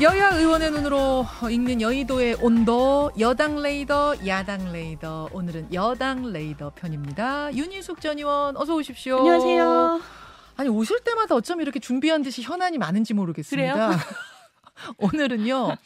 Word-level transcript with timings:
여야 0.00 0.28
의원의 0.28 0.70
눈으로 0.70 1.26
읽는 1.50 1.80
여의도의 1.80 2.36
온도 2.40 3.10
여당 3.18 3.60
레이더 3.60 4.28
야당 4.28 4.70
레이더 4.70 5.30
오늘은 5.32 5.74
여당 5.74 6.32
레이더 6.32 6.74
편입니다. 6.76 7.52
윤희숙 7.52 8.00
전 8.00 8.16
의원 8.16 8.56
어서 8.56 8.76
오십시오. 8.76 9.18
안녕하세요. 9.18 10.00
아니 10.56 10.68
오실 10.68 11.00
때마다 11.00 11.34
어쩜 11.34 11.60
이렇게 11.60 11.80
준비한 11.80 12.22
듯이 12.22 12.42
현안이 12.42 12.78
많은지 12.78 13.12
모르겠습니다. 13.12 13.98
오늘은요. 14.98 15.76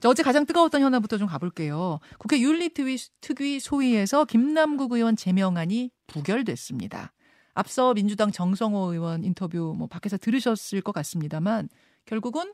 자, 0.00 0.08
어제 0.10 0.22
가장 0.22 0.44
뜨거웠던 0.44 0.82
현안부터 0.82 1.16
좀 1.16 1.26
가볼게요. 1.26 2.00
국회 2.18 2.38
윤리특위 2.40 3.60
소위에서 3.60 4.26
김남국 4.26 4.92
의원 4.92 5.16
제명안이 5.16 5.90
부결됐습니다. 6.08 7.14
앞서 7.54 7.94
민주당 7.94 8.30
정성호 8.30 8.92
의원 8.92 9.24
인터뷰 9.24 9.74
뭐 9.74 9.86
밖에서 9.86 10.18
들으셨을 10.18 10.82
것 10.82 10.92
같습니다만 10.92 11.70
결국은 12.04 12.52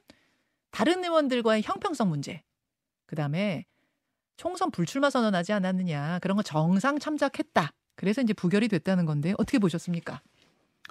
다른 0.71 1.05
의원들과의 1.05 1.63
형평성 1.63 2.09
문제, 2.09 2.43
그 3.07 3.17
다음에 3.17 3.67
총선 4.37 4.71
불출마 4.71 5.11
선언하지 5.11 5.53
않았느냐 5.53 6.19
그런 6.21 6.37
거 6.37 6.43
정상 6.43 6.99
참작했다. 6.99 7.73
그래서 7.97 8.23
이제 8.23 8.33
부결이 8.33 8.69
됐다는 8.69 9.05
건데 9.05 9.35
어떻게 9.37 9.59
보셨습니까? 9.59 10.23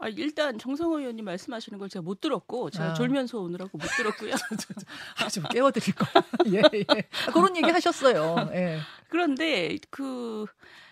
아, 0.02 0.08
일단 0.08 0.58
정성호 0.58 1.00
의원님 1.00 1.26
말씀하시는 1.26 1.78
걸 1.78 1.90
제가 1.90 2.04
못 2.04 2.22
들었고 2.22 2.70
제가 2.70 2.92
아. 2.92 2.94
졸면서 2.94 3.40
오느라고 3.40 3.78
못 3.78 3.86
들었고요. 3.98 4.34
아, 5.20 5.28
좀 5.28 5.44
깨워드릴 5.50 5.96
거. 5.96 6.06
예, 6.54 6.62
예. 6.74 6.86
아, 7.28 7.32
그런 7.32 7.56
얘기 7.58 7.70
하셨어요. 7.70 8.50
예. 8.54 8.80
그런데 9.10 9.78
그 9.90 10.46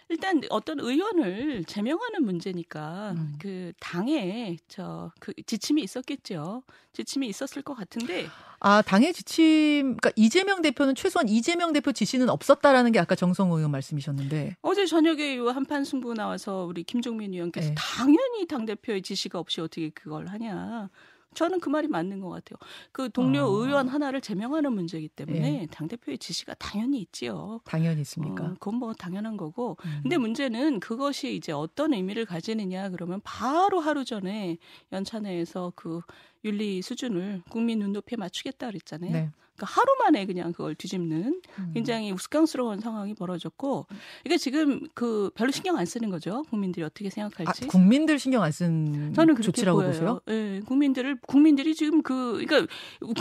일단 0.10 0.42
어떤 0.50 0.80
의원을 0.80 1.66
제명하는 1.66 2.24
문제니까 2.24 3.14
음. 3.18 3.36
그 3.40 3.74
당에 3.80 4.58
저 4.68 5.12
그 5.20 5.34
지침이 5.46 5.82
있었겠죠. 5.82 6.64
지침이 6.94 7.28
있었을 7.28 7.62
것 7.62 7.74
같은데 7.76 8.28
아, 8.60 8.82
당의 8.82 9.14
지침, 9.14 9.98
그러니까 9.98 10.12
이재명 10.16 10.62
대표는 10.62 10.96
최소한 10.96 11.30
이재명 11.30 11.74
대표 11.74 11.92
지시는 11.92 12.30
없었다라는 12.30 12.92
게 12.92 13.00
아까 13.00 13.14
정성호 13.14 13.58
의원 13.58 13.72
말씀이셨는데. 13.72 14.56
어제 14.62 14.86
저녁에 14.88 15.36
이 15.36 15.38
한판 15.38 15.84
승부 15.86 16.14
나와서 16.16 16.66
우리 16.66 16.84
김종민 16.84 17.34
의원께서 17.34 17.70
네. 17.70 17.76
당연히 17.78 18.48
당 18.48 18.66
대표의 18.66 19.04
지시가 19.04 19.38
없이 19.38 19.62
어떻게 19.62 19.90
그걸 19.90 20.28
하냐. 20.28 20.90
저는 21.34 21.60
그 21.60 21.70
말이 21.70 21.88
맞는 21.88 22.20
것 22.20 22.30
같아요. 22.30 22.58
그 22.92 23.10
동료 23.10 23.44
어. 23.44 23.48
의원 23.48 23.88
하나를 23.88 24.22
제명하는 24.22 24.74
문제이기 24.74 25.10
때문에 25.10 25.68
당 25.72 25.88
대표의 25.88 26.18
지시가 26.18 26.56
당연히 26.56 27.00
있지요. 27.00 27.62
당연히 27.66 28.02
있습니까? 28.02 28.46
어, 28.46 28.54
그건 28.54 28.76
뭐 28.76 28.94
당연한 28.94 29.38
거고. 29.38 29.78
음. 29.86 30.00
근데 30.04 30.18
문제는 30.18 30.80
그것이 30.80 31.36
이제 31.36 31.52
어떤 31.52 31.94
의미를 31.94 32.26
가지느냐 32.26 32.90
그러면 32.90 33.22
바로 33.24 33.80
하루 33.80 34.04
전에 34.04 34.58
연찬회에서 34.92 35.74
그 35.76 36.02
윤리 36.44 36.82
수준을 36.82 37.44
국민 37.50 37.80
눈높이에 37.80 38.18
맞추겠다 38.18 38.68
그랬잖아요. 38.68 39.12
네. 39.12 39.32
그러니까 39.58 39.66
하루 39.66 39.88
만에 40.04 40.26
그냥 40.28 40.52
그걸 40.52 40.76
뒤집는 40.76 41.42
음. 41.60 41.72
굉장히 41.74 42.12
우스꽝스러운 42.12 42.80
상황이 42.80 43.16
벌어졌고 43.16 43.88
이게 44.24 44.38
지금 44.38 44.88
그 44.94 45.32
별로 45.36 45.52
신경 45.52 45.78
안 45.78 45.86
쓰는 45.86 46.10
거죠. 46.12 46.44
국민들이 46.50 46.86
어떻게 46.86 47.08
아, 47.08 47.10
생각할지. 47.10 47.68
국민들 47.68 48.20
신경 48.20 48.44
안 48.44 48.52
쓴 48.52 49.14
저는 49.14 49.34
그렇게 49.36 49.44
조치라고 49.44 49.80
보여요. 49.80 49.92
보세요? 49.92 50.22
예, 50.30 50.62
국민들을 50.66 51.18
국민들이 51.28 51.76
지금 51.76 52.02
그 52.02 52.44
그러니까 52.46 52.72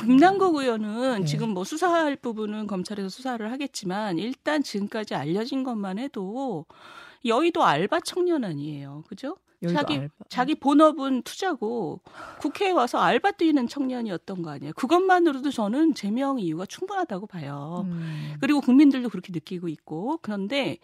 김남국 0.00 0.54
의원은 0.56 1.20
네. 1.20 1.24
지금 1.26 1.50
뭐 1.50 1.64
수사할 1.64 2.16
부분은 2.16 2.66
검찰에서 2.66 3.08
수사를 3.08 3.50
하겠지만 3.50 4.18
일단 4.18 4.62
지금까지 4.62 5.14
알려진 5.14 5.64
것만 5.64 5.98
해도 5.98 6.66
여의도 7.24 7.64
알바 7.64 8.00
청년안이에요. 8.00 9.04
그죠? 9.08 9.36
자기 9.72 9.94
알바. 9.94 10.14
자기 10.28 10.54
본업은 10.54 11.22
투자고 11.22 12.00
국회에 12.40 12.70
와서 12.70 12.98
알바 12.98 13.32
뛰는 13.32 13.68
청년이었던 13.68 14.42
거 14.42 14.50
아니에요. 14.50 14.72
그것만으로도 14.74 15.50
저는 15.50 15.94
제명 15.94 16.38
이유가 16.38 16.66
충분하다고 16.66 17.26
봐요. 17.26 17.84
음. 17.86 18.34
그리고 18.40 18.60
국민들도 18.60 19.08
그렇게 19.08 19.32
느끼고 19.32 19.68
있고 19.68 20.18
그런데 20.22 20.78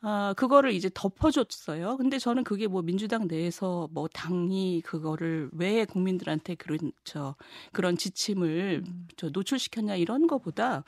아 0.00 0.32
그거를 0.36 0.72
이제 0.72 0.88
덮어줬어요. 0.94 1.96
근데 1.96 2.18
저는 2.18 2.44
그게 2.44 2.68
뭐 2.68 2.82
민주당 2.82 3.26
내에서 3.26 3.88
뭐 3.92 4.06
당이 4.08 4.82
그거를 4.84 5.50
왜 5.52 5.84
국민들한테 5.84 6.54
그런 6.54 6.92
저 7.04 7.34
그런 7.72 7.96
지침을 7.96 8.84
음. 8.86 9.08
저 9.16 9.30
노출시켰냐 9.30 9.96
이런 9.96 10.26
거보다 10.28 10.84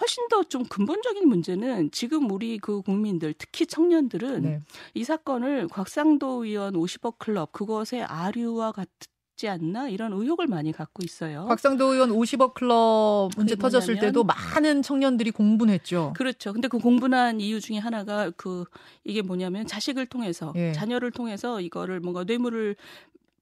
훨씬 0.00 0.26
더 0.28 0.44
좀 0.44 0.64
근본적인 0.64 1.28
문제는 1.28 1.90
지금 1.90 2.30
우리 2.30 2.58
그 2.58 2.82
국민들 2.82 3.34
특히 3.36 3.66
청년들은 3.66 4.42
네. 4.42 4.60
이 4.94 5.04
사건을 5.04 5.68
곽상도 5.68 6.44
의원 6.44 6.74
50억 6.74 7.18
클럽 7.18 7.52
그것의 7.52 8.04
아류와 8.04 8.72
같 8.72 8.88
지 9.36 9.48
않나 9.48 9.88
이런 9.88 10.12
의혹을 10.12 10.46
많이 10.46 10.72
갖고 10.72 11.02
있어요. 11.02 11.46
곽상도 11.48 11.92
의원 11.92 12.10
50억 12.10 12.54
클럽 12.54 13.30
문제 13.36 13.56
터졌을 13.56 13.98
때도 13.98 14.24
많은 14.24 14.82
청년들이 14.82 15.32
공분했죠. 15.32 16.12
그렇죠. 16.16 16.52
근데 16.52 16.68
그 16.68 16.78
공분한 16.78 17.40
이유 17.40 17.60
중에 17.60 17.78
하나가 17.78 18.30
그 18.36 18.64
이게 19.04 19.22
뭐냐면 19.22 19.66
자식을 19.66 20.06
통해서 20.06 20.52
예. 20.56 20.72
자녀를 20.72 21.10
통해서 21.10 21.60
이거를 21.60 22.00
뭔가 22.00 22.24
뇌물을 22.24 22.76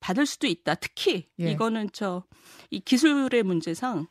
받을 0.01 0.27
수도 0.27 0.47
있다. 0.47 0.75
특히 0.77 1.27
예. 1.39 1.51
이거는 1.51 1.91
저 1.93 2.23
이 2.73 2.81
기술의 2.81 3.43
문제상 3.43 4.07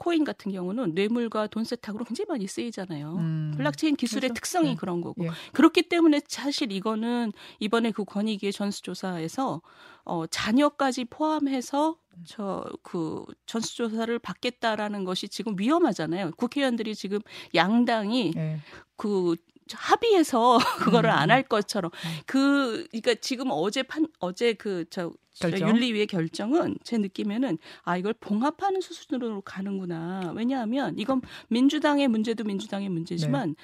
코인 0.00 0.24
같은 0.24 0.50
경우는 0.50 0.94
뇌물과 0.94 1.48
돈 1.48 1.64
세탁으로 1.64 2.06
굉장히 2.06 2.26
많이 2.26 2.46
쓰이잖아요. 2.46 3.16
음. 3.18 3.52
블록체인 3.56 3.96
기술의 3.96 4.30
그렇죠. 4.30 4.34
특성이 4.34 4.68
네. 4.70 4.74
그런 4.74 5.02
거고 5.02 5.26
예. 5.26 5.30
그렇기 5.52 5.90
때문에 5.90 6.22
사실 6.26 6.72
이거는 6.72 7.32
이번에 7.60 7.90
그 7.90 8.04
권익위의 8.04 8.52
전수조사에서 8.52 9.60
어 10.04 10.26
자녀까지 10.26 11.04
포함해서 11.04 11.98
저 12.24 12.64
그 12.82 13.24
전수조사를 13.46 14.18
받겠다라는 14.18 15.04
것이 15.04 15.28
지금 15.28 15.54
위험하잖아요. 15.58 16.32
국회의원들이 16.36 16.94
지금 16.94 17.20
양당이 17.54 18.32
예. 18.36 18.60
그 18.96 19.36
합의해서 19.76 20.58
그거를 20.78 21.10
음. 21.10 21.14
안할 21.14 21.42
것처럼 21.42 21.90
그 22.26 22.86
그러니까 22.90 23.14
지금 23.20 23.48
어제 23.50 23.82
판 23.82 24.06
어제 24.18 24.52
그저 24.54 25.12
결정. 25.38 25.68
윤리위의 25.68 26.06
결정은 26.06 26.76
제 26.84 26.98
느낌에는 26.98 27.58
아 27.82 27.96
이걸 27.96 28.14
봉합하는 28.14 28.80
수준으로 28.80 29.40
가는구나 29.42 30.32
왜냐하면 30.34 30.98
이건 30.98 31.22
민주당의 31.48 32.08
문제도 32.08 32.44
민주당의 32.44 32.88
문제지만 32.88 33.56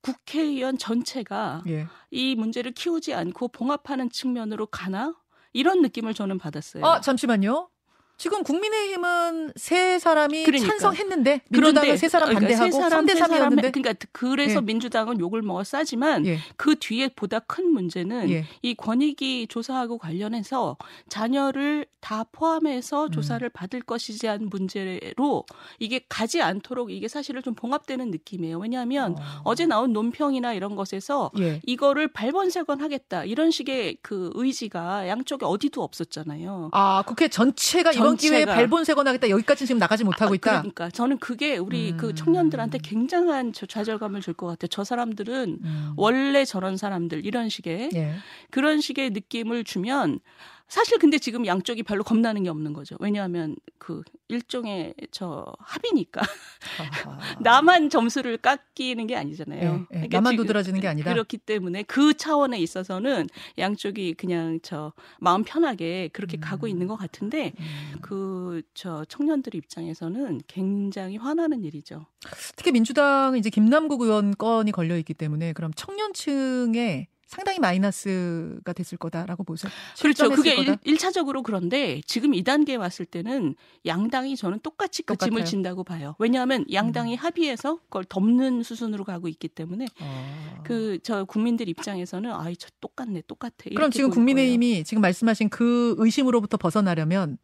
국회의원 0.00 0.78
전체가 0.78 1.62
예. 1.68 1.86
이 2.10 2.34
문제를 2.34 2.72
키우지 2.72 3.14
않고 3.14 3.48
봉합하는 3.48 4.10
측면으로 4.10 4.66
가나 4.66 5.14
이런 5.52 5.82
느낌을 5.82 6.14
저는 6.14 6.38
받았어요. 6.38 6.84
아, 6.84 7.00
잠시만요. 7.00 7.68
지금 8.18 8.42
국민의힘은 8.42 9.52
세 9.54 10.00
사람이 10.00 10.42
그러니까. 10.42 10.70
찬성했는데 10.70 11.42
민주당은 11.50 11.96
세 11.96 12.08
사람 12.08 12.28
그러니까 12.28 12.48
반대하고 12.48 12.72
세 12.72 12.80
사람, 12.82 13.06
3대 13.06 13.12
세 13.12 13.18
사람 13.18 13.50
3이었는데 13.50 13.72
그러니까 13.72 14.06
그래서 14.10 14.56
예. 14.56 14.60
민주당은 14.60 15.20
욕을 15.20 15.42
먹어 15.42 15.62
싸지만 15.62 16.26
예. 16.26 16.38
그 16.56 16.74
뒤에 16.74 17.08
보다 17.14 17.38
큰 17.38 17.72
문제는 17.72 18.28
예. 18.30 18.44
이 18.62 18.74
권익위 18.74 19.46
조사하고 19.48 19.98
관련해서 19.98 20.76
자녀를 21.08 21.86
다 22.00 22.24
포함해서 22.32 23.06
음. 23.06 23.10
조사를 23.10 23.48
받을 23.50 23.80
것이지 23.80 24.26
한 24.26 24.48
문제로 24.50 25.44
이게 25.78 26.00
가지 26.08 26.42
않도록 26.42 26.90
이게 26.90 27.06
사실은 27.08 27.42
좀 27.42 27.54
봉합되는 27.54 28.10
느낌이에요. 28.10 28.58
왜냐하면 28.58 29.16
어. 29.44 29.54
제 29.54 29.66
나온 29.66 29.92
논평이나 29.92 30.54
이런 30.54 30.76
것에서 30.76 31.30
예. 31.38 31.60
이거를 31.66 32.08
발본색원하겠다 32.08 33.24
이런 33.24 33.50
식의 33.50 33.98
그 34.02 34.30
의지가 34.34 35.08
양쪽에 35.08 35.44
어디도 35.44 35.82
없었잖아요. 35.82 36.70
아, 36.72 37.02
국회 37.06 37.28
전체가 37.28 37.92
이번 38.08 38.16
기회에. 38.16 38.44
발본색원하겠다. 38.44 39.28
여기까지 39.30 39.66
지금 39.66 39.78
나가지 39.78 40.04
못하고 40.04 40.32
아, 40.32 40.34
있다. 40.34 40.50
그러니까 40.62 40.90
저는 40.90 41.18
그게 41.18 41.56
우리 41.56 41.92
음. 41.92 41.96
그 41.96 42.14
청년들한테 42.14 42.78
굉장한 42.82 43.52
저 43.52 43.66
좌절감을 43.66 44.20
줄 44.20 44.34
것 44.34 44.46
같아요. 44.46 44.68
저 44.68 44.84
사람들은 44.84 45.58
음. 45.64 45.92
원래 45.96 46.44
저런 46.44 46.76
사람들 46.76 47.26
이런 47.26 47.48
식의 47.48 47.90
예. 47.94 48.14
그런 48.50 48.80
식의 48.80 49.10
느낌을 49.10 49.64
주면 49.64 50.20
사실 50.68 50.98
근데 50.98 51.18
지금 51.18 51.46
양쪽이 51.46 51.82
별로 51.82 52.04
겁나는 52.04 52.42
게 52.42 52.50
없는 52.50 52.74
거죠. 52.74 52.96
왜냐하면 53.00 53.56
그 53.78 54.02
일종의 54.28 54.94
저 55.10 55.46
합의니까. 55.58 56.20
나만 57.40 57.88
점수를 57.88 58.36
깎이는 58.36 59.06
게 59.06 59.16
아니잖아요. 59.16 59.62
예, 59.62 59.66
예. 59.66 59.84
그러니까 59.88 60.18
나만 60.18 60.36
도드라지는 60.36 60.80
게 60.80 60.88
아니다. 60.88 61.10
그렇기 61.10 61.38
때문에 61.38 61.84
그 61.84 62.12
차원에 62.14 62.58
있어서는 62.60 63.28
양쪽이 63.56 64.14
그냥 64.14 64.60
저 64.62 64.92
마음 65.20 65.42
편하게 65.42 66.10
그렇게 66.12 66.36
음. 66.36 66.40
가고 66.42 66.68
있는 66.68 66.86
것 66.86 66.96
같은데 66.96 67.54
음. 67.58 68.00
그저 68.02 69.06
청년들 69.08 69.54
입장에서는 69.54 70.42
굉장히 70.46 71.16
화나는 71.16 71.64
일이죠. 71.64 72.04
특히 72.56 72.72
민주당은 72.72 73.38
이제 73.38 73.48
김남국 73.48 74.02
의원 74.02 74.36
건이 74.36 74.72
걸려 74.72 74.98
있기 74.98 75.14
때문에 75.14 75.54
그럼 75.54 75.72
청년층에 75.74 77.08
상당히 77.28 77.58
마이너스가 77.58 78.72
됐을 78.72 78.96
거다라고 78.96 79.44
보세요. 79.44 79.70
그렇죠. 80.00 80.30
그게 80.30 80.54
거다. 80.56 80.78
일, 80.82 80.96
1차적으로 80.96 81.42
그런데 81.42 82.00
지금 82.06 82.32
이 82.32 82.42
단계에 82.42 82.76
왔을 82.76 83.04
때는 83.04 83.54
양당이 83.84 84.34
저는 84.34 84.60
똑같이 84.60 85.02
그 85.02 85.12
똑같아요. 85.12 85.30
짐을 85.30 85.44
진다고 85.44 85.84
봐요. 85.84 86.16
왜냐하면 86.18 86.64
양당이 86.72 87.16
음. 87.16 87.18
합의해서 87.18 87.80
그걸 87.84 88.04
덮는 88.08 88.62
수순으로 88.62 89.04
가고 89.04 89.28
있기 89.28 89.48
때문에 89.48 89.86
어. 90.00 90.62
그저 90.64 91.24
국민들 91.24 91.68
입장에서는 91.68 92.32
아이 92.32 92.56
저 92.56 92.68
똑같네 92.80 93.22
똑같아. 93.26 93.52
그럼 93.74 93.90
지금 93.90 94.08
보일 94.08 94.14
거예요. 94.14 94.14
국민의힘이 94.14 94.84
지금 94.84 95.02
말씀하신 95.02 95.50
그 95.50 95.96
의심으로부터 95.98 96.56
벗어나려면 96.56 97.36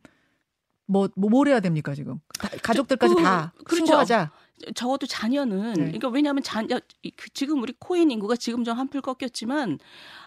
뭐, 0.87 1.09
뭐, 1.17 1.31
뭘 1.31 1.49
해야 1.49 1.61
됩니까, 1.61 1.95
지금? 1.95 2.21
다, 2.39 2.49
가족들까지 2.63 3.15
그, 3.15 3.23
다 3.23 3.53
그렇죠. 3.65 3.87
신고하자. 3.87 4.33
적어도 4.75 5.07
자녀는 5.07 5.73
네. 5.73 5.85
그러니까 5.85 6.09
왜냐하면 6.09 6.43
자녀 6.43 6.79
그 7.17 7.31
지금 7.31 7.63
우리 7.63 7.75
코인 7.79 8.11
인구가 8.11 8.37
지금 8.37 8.65
좀 8.65 8.79
한풀 8.79 9.01
꺾였지만 9.03 9.79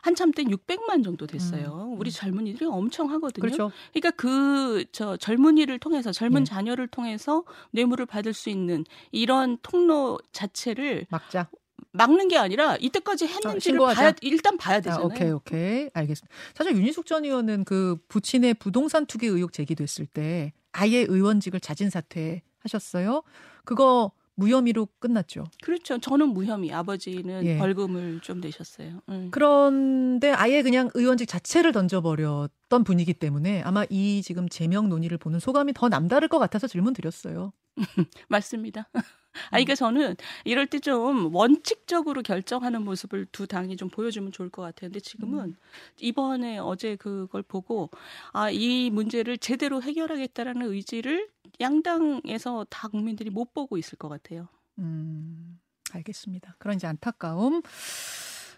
한참 0.02 0.32
때 0.32 0.44
600만 0.44 1.04
정도 1.04 1.26
됐어요. 1.28 1.92
음. 1.94 2.00
우리 2.00 2.12
젊은이들이 2.12 2.66
엄청 2.66 3.10
하거든요. 3.12 3.42
그렇죠. 3.42 3.72
그러니까 3.94 4.12
그 4.12 4.86
저 4.92 5.18
젊은이를 5.18 5.80
통해서 5.80 6.12
젊은 6.12 6.44
네. 6.44 6.50
자녀를 6.50 6.88
통해서 6.88 7.44
뇌물을 7.72 8.06
받을 8.06 8.34
수 8.34 8.50
있는 8.50 8.84
이런 9.12 9.58
통로 9.62 10.20
자체를 10.32 11.06
막자. 11.10 11.50
막는 11.92 12.28
게 12.28 12.38
아니라 12.38 12.76
이때까지 12.78 13.28
했는지를. 13.28 13.80
봐야 13.80 14.14
일단 14.22 14.58
봐야 14.58 14.78
아, 14.78 14.82
되잖아요. 14.82 15.06
오케이, 15.06 15.32
오케이. 15.32 15.90
알겠습니다. 15.94 16.36
사실 16.54 16.76
윤희숙 16.76 17.06
전 17.06 17.26
의원은 17.26 17.64
그 17.66 17.98
부친의 18.08 18.56
부동산 18.56 19.06
투기 19.06 19.28
의혹 19.28 19.54
제기됐을 19.54 20.06
때 20.06 20.54
아예 20.72 21.00
의원직을 21.00 21.60
자진 21.60 21.90
사퇴하셨어요. 21.90 23.24
그거 23.66 24.12
무혐의로 24.38 24.88
끝났죠. 25.00 25.46
그렇죠. 25.64 25.98
저는 25.98 26.30
무혐의, 26.30 26.72
아버지는 26.72 27.44
예. 27.46 27.58
벌금을 27.58 28.20
좀 28.22 28.40
내셨어요. 28.40 29.02
음. 29.10 29.30
그런데 29.32 30.32
아예 30.32 30.62
그냥 30.62 30.90
의원직 30.94 31.28
자체를 31.28 31.72
던져버렸던 31.72 32.84
분이기 32.86 33.14
때문에 33.16 33.64
아마 33.64 33.84
이 33.90 34.22
지금 34.24 34.48
제명 34.48 34.90
논의를 34.90 35.18
보는 35.18 35.40
소감이 35.40 35.74
더 35.74 35.90
남다를 35.90 36.28
것 36.28 36.38
같아서 36.40 36.68
질문 36.68 36.94
드렸어요. 36.94 37.52
맞습니다. 38.30 38.90
음. 38.96 39.02
아, 39.48 39.50
그러니까 39.52 39.76
저는 39.76 40.16
이럴 40.46 40.66
때 40.66 40.80
좀 40.80 41.34
원칙적으로 41.36 42.22
결정하는 42.24 42.84
모습을 42.84 43.28
두 43.32 43.46
당이 43.46 43.78
좀 43.78 43.90
보여주면 43.90 44.32
좋을 44.32 44.50
것 44.50 44.62
같아요. 44.64 44.90
근데 44.90 45.00
지금은 45.00 45.40
음. 45.50 45.56
이번에 46.00 46.58
어제 46.60 46.96
그걸 46.96 47.44
보고 47.44 47.90
아, 48.34 48.50
이 48.50 48.90
문제를 48.92 49.38
제대로 49.38 49.82
해결하겠다라는 49.82 50.72
의지를 50.72 51.28
양당에서 51.60 52.66
다 52.70 52.88
국민들이 52.88 53.30
못 53.30 53.54
보고 53.54 53.78
있을 53.78 53.98
것 53.98 54.10
같아요. 54.10 54.48
음, 54.80 55.60
알겠습니다. 55.94 56.56
그런 56.60 56.76
이제 56.76 56.88
안타까움. 56.88 57.62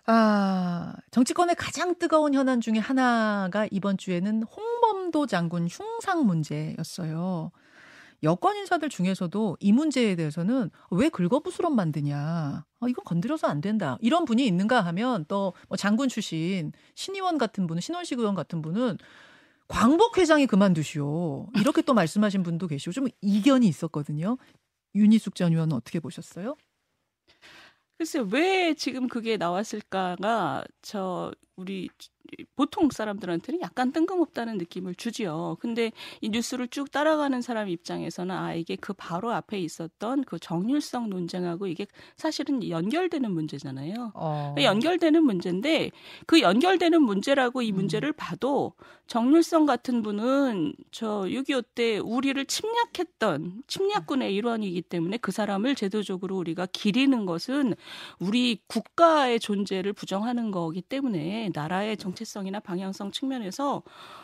아, 0.06 0.96
정치권의 1.12 1.56
가장 1.56 1.96
뜨거운 2.00 2.34
현안 2.34 2.62
중에 2.62 2.80
하나가 2.80 3.68
이번 3.72 3.98
주에는 3.98 4.44
홍범도 4.44 5.28
장군 5.28 5.68
흉상 5.68 6.26
문제였어요. 6.26 7.52
여권 8.24 8.58
인사들 8.58 8.90
중에서도 8.90 9.58
이 9.62 9.72
문제에 9.72 10.16
대해서는 10.16 10.72
왜 10.92 11.08
긁어부스럼 11.10 11.74
만드냐. 11.76 12.18
아, 12.18 12.88
이건 12.90 13.06
건드려서 13.06 13.48
안 13.48 13.62
된다. 13.62 13.98
이런 14.02 14.26
분이 14.26 14.46
있는가 14.46 14.82
하면 14.82 15.26
또 15.28 15.54
뭐 15.70 15.78
장군 15.78 16.10
출신 16.10 16.74
신의원 16.96 17.38
같은 17.38 17.66
분은 17.68 17.80
신원식 17.82 18.20
의원 18.20 18.36
같은 18.36 18.62
분은 18.62 18.98
광복 19.70 20.18
회장이 20.18 20.48
그만두시오. 20.48 21.48
이렇게 21.56 21.82
또 21.84 21.94
말씀하신 21.94 22.44
분도 22.44 22.68
계시고 22.68 22.92
좀 22.92 23.08
이견이 23.22 23.68
있었거든요. 23.68 24.38
윤희숙 24.96 25.36
전 25.36 25.54
의원은 25.54 25.76
어떻게 25.76 26.00
보셨어요? 26.00 26.56
글쎄 27.98 28.24
왜 28.32 28.74
지금 28.74 29.08
그게 29.08 29.38
나왔을까가 29.38 30.66
저 30.82 31.32
우리 31.56 31.90
보통 32.56 32.90
사람들한테는 32.90 33.62
약간 33.62 33.92
뜬금없다는 33.92 34.58
느낌을 34.58 34.96
주지요. 34.96 35.58
근데 35.60 35.92
이 36.22 36.30
뉴스를 36.30 36.68
쭉 36.68 36.92
따라가는 36.92 37.42
사람 37.42 37.70
입장에서는 37.70 38.36
아 38.36 38.54
이게 38.54 38.76
그 38.76 38.94
바로 38.94 39.32
앞에 39.32 39.60
있었던 39.60 40.24
그 40.26 40.40
정률성 40.40 41.10
논쟁하고 41.10 41.68
이게 41.68 41.88
사실은 42.16 42.68
연결되는 42.68 43.32
문제잖아요. 43.32 44.12
어. 44.14 44.56
연결되는 44.58 45.24
문제인데 45.24 45.92
그 46.26 46.42
연결되는 46.42 47.02
문제라고 47.02 47.62
이 47.62 47.72
음. 47.72 47.76
문제를 47.76 48.14
봐도 48.14 48.74
정률성 49.08 49.66
같은 49.66 50.04
분은 50.04 50.74
저 50.92 51.22
6.25 51.22 51.66
때 51.74 51.98
우리를 51.98 52.46
침략했던 52.46 53.64
침략군의 53.66 54.36
일원이기 54.36 54.84
때문에 54.84 55.18
그 55.18 55.32
사람을 55.32 55.74
제도적으로 55.74 56.38
우리가 56.38 56.68
기리는 56.72 57.26
것은 57.26 57.74
우리 58.20 58.60
국가의 58.68 59.40
존재를 59.40 59.94
부정하는 59.94 60.52
거기 60.52 60.82
때문에 60.82 61.50
나라의 61.54 61.98
정 61.98 62.14
체성이나 62.20 62.60
방향성 62.60 63.12
측면에서 63.12 63.84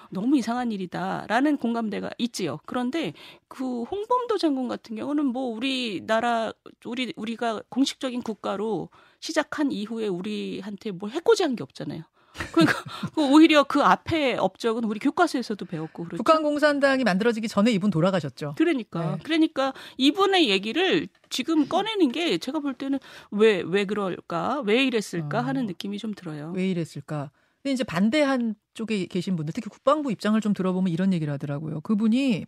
너무 0.09 0.38
이상한 0.38 0.71
일이다라는 0.71 1.57
공감대가 1.57 2.09
있지요. 2.18 2.59
그런데 2.65 3.13
그 3.47 3.83
홍범도 3.83 4.38
장군 4.38 4.68
같은 4.68 4.95
경우는 4.95 5.25
뭐 5.25 5.45
우리나라 5.56 6.51
우리 6.83 7.13
우리가 7.15 7.62
공식적인 7.69 8.21
국가로 8.21 8.89
시작한 9.19 9.71
이후에 9.71 10.07
우리한테 10.07 10.92
뭘 10.92 11.12
해코지한 11.12 11.56
게 11.56 11.63
없잖아요. 11.63 12.03
그러니까 12.51 12.83
그 13.15 13.31
오히려 13.31 13.63
그 13.63 13.81
앞에 13.81 14.36
업적은 14.36 14.83
우리 14.83 15.00
교과서에서도 15.00 15.63
배웠고 15.65 16.03
그렇죠. 16.03 16.18
북한 16.18 16.44
공산당이 16.44 17.06
만들어지기 17.06 17.48
전에 17.48 17.71
이분 17.71 17.91
돌아가셨죠. 17.91 18.56
그러니까 18.57 19.15
네. 19.15 19.24
그러니까 19.24 19.74
이분의 19.98 20.50
얘기를 20.50 21.07
지금 21.30 21.69
꺼내는 21.69 22.12
게 22.12 22.38
제가 22.38 22.59
볼 22.59 22.74
때는 22.74 23.00
왜왜 23.31 23.86
그럴까 23.86 24.63
왜 24.65 24.83
이랬을까 24.83 25.39
어. 25.39 25.41
하는 25.41 25.65
느낌이 25.65 25.98
좀 25.98 26.13
들어요. 26.13 26.51
왜 26.53 26.69
이랬을까? 26.69 27.31
근데 27.65 27.73
이제 27.73 27.83
반대한 27.83 28.53
쪽에 28.75 29.07
계신 29.07 29.35
분들, 29.35 29.51
특히 29.51 29.71
국방부 29.71 30.12
입장을 30.12 30.39
좀 30.39 30.53
들어보면 30.53 30.94
이런 30.94 31.13
얘기를 31.13 31.33
하더라고요. 31.33 31.81
그분이 31.81 32.45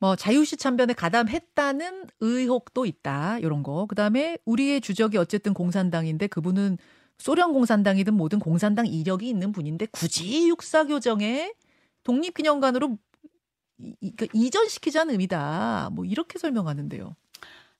뭐 0.00 0.16
자유시 0.16 0.56
참변에 0.56 0.92
가담했다는 0.92 2.08
의혹도 2.18 2.84
있다. 2.84 3.38
이런 3.38 3.62
거. 3.62 3.86
그다음에 3.86 4.36
우리의 4.44 4.80
주적이 4.80 5.18
어쨌든 5.18 5.54
공산당인데 5.54 6.26
그분은 6.26 6.78
소련 7.16 7.52
공산당이든 7.52 8.14
뭐든 8.14 8.40
공산당 8.40 8.88
이력이 8.88 9.28
있는 9.28 9.52
분인데 9.52 9.86
굳이 9.92 10.48
육사 10.48 10.84
교정에 10.84 11.54
독립기념관으로 12.02 12.98
이, 13.78 13.94
이, 14.00 14.16
그러니까 14.16 14.36
이전시키자는 14.36 15.12
의미다. 15.12 15.90
뭐 15.92 16.04
이렇게 16.04 16.40
설명하는데요. 16.40 17.14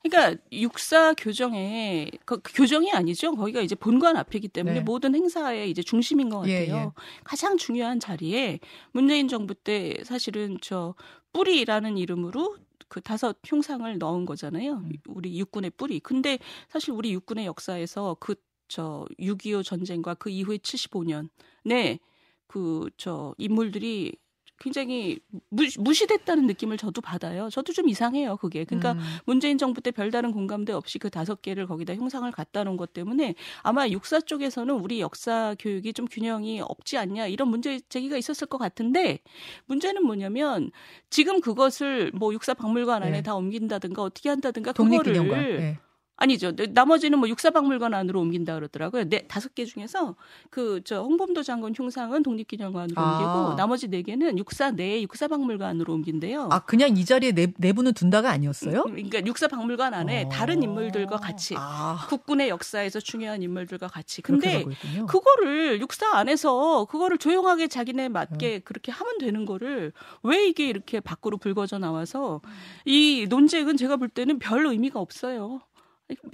그러니까 0.04 0.40
육사 0.52 1.14
교정에 1.14 2.10
그, 2.24 2.38
그 2.40 2.52
교정이 2.54 2.92
아니죠. 2.92 3.34
거기가 3.34 3.60
이제 3.60 3.74
본관 3.74 4.16
앞이기 4.16 4.48
때문에 4.48 4.76
네. 4.76 4.80
모든 4.80 5.14
행사의 5.14 5.70
이제 5.70 5.82
중심인 5.82 6.28
것 6.28 6.40
같아요. 6.40 6.52
예, 6.52 6.68
예. 6.68 6.88
가장 7.24 7.56
중요한 7.56 7.98
자리에 7.98 8.60
문재인 8.92 9.28
정부 9.28 9.54
때 9.54 9.96
사실은 10.04 10.58
저 10.60 10.94
뿌리라는 11.32 11.96
이름으로 11.96 12.56
그 12.88 13.00
다섯 13.00 13.38
흉상을 13.44 13.98
넣은 13.98 14.26
거잖아요. 14.26 14.74
음. 14.74 14.92
우리 15.08 15.38
육군의 15.38 15.70
뿌리. 15.70 16.00
근데 16.00 16.38
사실 16.68 16.92
우리 16.92 17.12
육군의 17.12 17.46
역사에서 17.46 18.16
그 18.20 18.34
저 18.68 19.06
6.25 19.18 19.64
전쟁과 19.64 20.14
그 20.14 20.30
이후에 20.30 20.58
75년에 20.58 21.98
그저 22.46 23.34
인물들이 23.38 24.16
굉장히 24.58 25.18
무, 25.50 25.64
무시 25.78 26.06
됐다는 26.06 26.46
느낌을 26.46 26.76
저도 26.76 27.00
받아요. 27.00 27.50
저도 27.50 27.72
좀 27.72 27.88
이상해요, 27.88 28.36
그게. 28.36 28.64
그러니까 28.64 28.92
음. 28.92 29.00
문재인 29.26 29.58
정부 29.58 29.80
때 29.80 29.90
별다른 29.90 30.32
공감대 30.32 30.72
없이 30.72 30.98
그 30.98 31.10
다섯 31.10 31.42
개를 31.42 31.66
거기다 31.66 31.94
형상을 31.94 32.30
갖다 32.32 32.64
놓은 32.64 32.76
것 32.76 32.92
때문에 32.92 33.34
아마 33.62 33.88
육사 33.88 34.20
쪽에서는 34.20 34.74
우리 34.74 35.00
역사 35.00 35.54
교육이 35.58 35.92
좀 35.92 36.06
균형이 36.06 36.60
없지 36.60 36.98
않냐 36.98 37.26
이런 37.26 37.48
문제 37.48 37.80
제기가 37.88 38.16
있었을 38.16 38.46
것 38.46 38.58
같은데 38.58 39.20
문제는 39.66 40.04
뭐냐면 40.04 40.70
지금 41.10 41.40
그것을 41.40 42.12
뭐 42.14 42.32
육사 42.32 42.54
박물관 42.54 43.02
안에 43.02 43.10
네. 43.18 43.22
다 43.22 43.34
옮긴다든가 43.34 44.02
어떻게 44.02 44.28
한다든가. 44.28 44.72
그거를 44.72 45.14
예. 45.60 45.78
아니죠. 46.16 46.54
네, 46.54 46.66
나머지는 46.66 47.18
뭐 47.18 47.28
육사박물관 47.28 47.92
안으로 47.94 48.20
옮긴다 48.20 48.54
그러더라고요. 48.54 49.08
네 49.08 49.26
다섯 49.26 49.54
개 49.54 49.64
중에서 49.64 50.14
그 50.50 50.84
저 50.84 51.00
홍범도 51.02 51.42
장군 51.42 51.72
흉상은 51.74 52.22
독립기념관으로 52.22 53.00
아. 53.00 53.10
옮기고 53.12 53.56
나머지 53.56 53.88
네 53.88 54.02
개는 54.02 54.38
육사 54.38 54.70
내 54.70 55.02
육사박물관으로 55.02 55.92
옮긴대요. 55.92 56.48
아 56.50 56.60
그냥 56.60 56.96
이 56.96 57.04
자리에 57.04 57.32
내, 57.32 57.52
내분을 57.56 57.94
둔다가 57.94 58.30
아니었어요? 58.30 58.84
그러니까 58.84 59.24
육사박물관 59.24 59.94
안에 59.94 60.24
어. 60.24 60.28
다른 60.28 60.62
인물들과 60.62 61.16
같이 61.16 61.54
아, 61.56 62.06
국군의 62.08 62.48
역사에서 62.50 63.00
중요한 63.00 63.42
인물들과 63.42 63.88
같이. 63.88 64.22
근데. 64.22 64.64
그거를 65.08 65.80
육사 65.80 66.16
안에서 66.16 66.84
그거를 66.86 67.18
조용하게 67.18 67.68
자기네 67.68 68.06
어. 68.06 68.08
맞게 68.10 68.60
그렇게 68.60 68.92
하면 68.92 69.18
되는 69.18 69.46
거를 69.46 69.92
왜 70.22 70.46
이게 70.46 70.68
이렇게 70.68 71.00
밖으로 71.00 71.38
불거져 71.38 71.78
나와서 71.78 72.40
이 72.84 73.26
논쟁은 73.28 73.76
제가 73.76 73.96
볼 73.96 74.08
때는 74.08 74.38
별 74.38 74.66
의미가 74.66 75.00
없어요. 75.00 75.60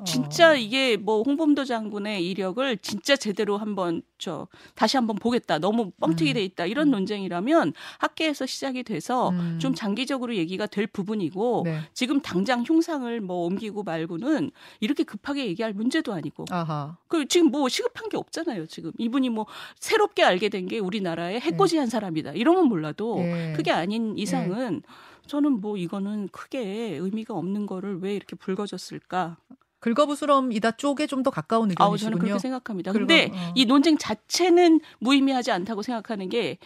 진짜 0.05 0.51
어. 0.51 0.55
이게 0.55 0.97
뭐 0.97 1.23
홍범도 1.23 1.65
장군의 1.65 2.27
이력을 2.27 2.77
진짜 2.79 3.17
제대로 3.17 3.59
한번 3.59 4.03
저 4.19 4.49
다시 4.75 4.97
한번 4.97 5.17
보겠다. 5.17 5.59
너무 5.59 5.91
뻥튀기 6.01 6.33
음. 6.33 6.35
돼 6.35 6.45
있다. 6.45 6.67
이런 6.67 6.91
논쟁이라면 6.91 7.75
학계에서 7.99 8.47
시작이 8.47 8.83
돼서 8.83 9.31
음. 9.31 9.59
좀 9.61 9.75
장기적으로 9.75 10.35
얘기가 10.37 10.67
될 10.67 10.87
부분이고 10.87 11.63
네. 11.67 11.81
지금 11.95 12.21
당장 12.21 12.63
흉상을 12.63 13.21
뭐 13.21 13.47
옮기고 13.47 13.83
말고는 13.83 14.51
이렇게 14.81 15.05
급하게 15.05 15.47
얘기할 15.47 15.73
문제도 15.73 16.13
아니고 16.13 16.47
아하. 16.51 16.97
그 17.07 17.27
지금 17.27 17.51
뭐 17.51 17.69
시급한 17.69 18.09
게 18.09 18.17
없잖아요. 18.17 18.67
지금 18.67 18.93
이분이 18.99 19.29
뭐 19.29 19.47
새롭게 19.79 20.23
알게 20.25 20.49
된 20.49 20.61
게 20.71 20.79
우리나라의 20.79 21.41
해코지한 21.41 21.87
사람이다. 21.89 22.33
이러면 22.33 22.67
몰라도 22.69 23.19
예. 23.21 23.55
그게 23.57 23.71
아닌 23.73 24.17
이상은 24.19 24.83
저는 25.27 25.61
뭐 25.61 25.77
이거는 25.77 26.29
크게 26.29 26.97
의미가 27.01 27.35
없는 27.35 27.67
거를 27.67 28.01
왜 28.01 28.15
이렇게 28.15 28.37
불거졌을까? 28.37 29.37
긁어부스럼이다 29.81 30.73
쪽에 30.73 31.07
좀 31.07 31.23
더 31.23 31.31
가까운 31.31 31.71
아우 31.77 31.97
저는 31.99 32.15
의견이시군요. 32.15 32.19
그렇게 32.21 32.39
생각합니다. 32.39 32.93
긁어- 32.93 32.99
근데 32.99 33.31
어. 33.35 33.53
이 33.55 33.65
논쟁 33.67 33.97
자체는 33.99 34.81
무의미하지 35.01 35.51
않다고 35.53 35.83
생각하는 35.83 36.29
게 36.29 36.59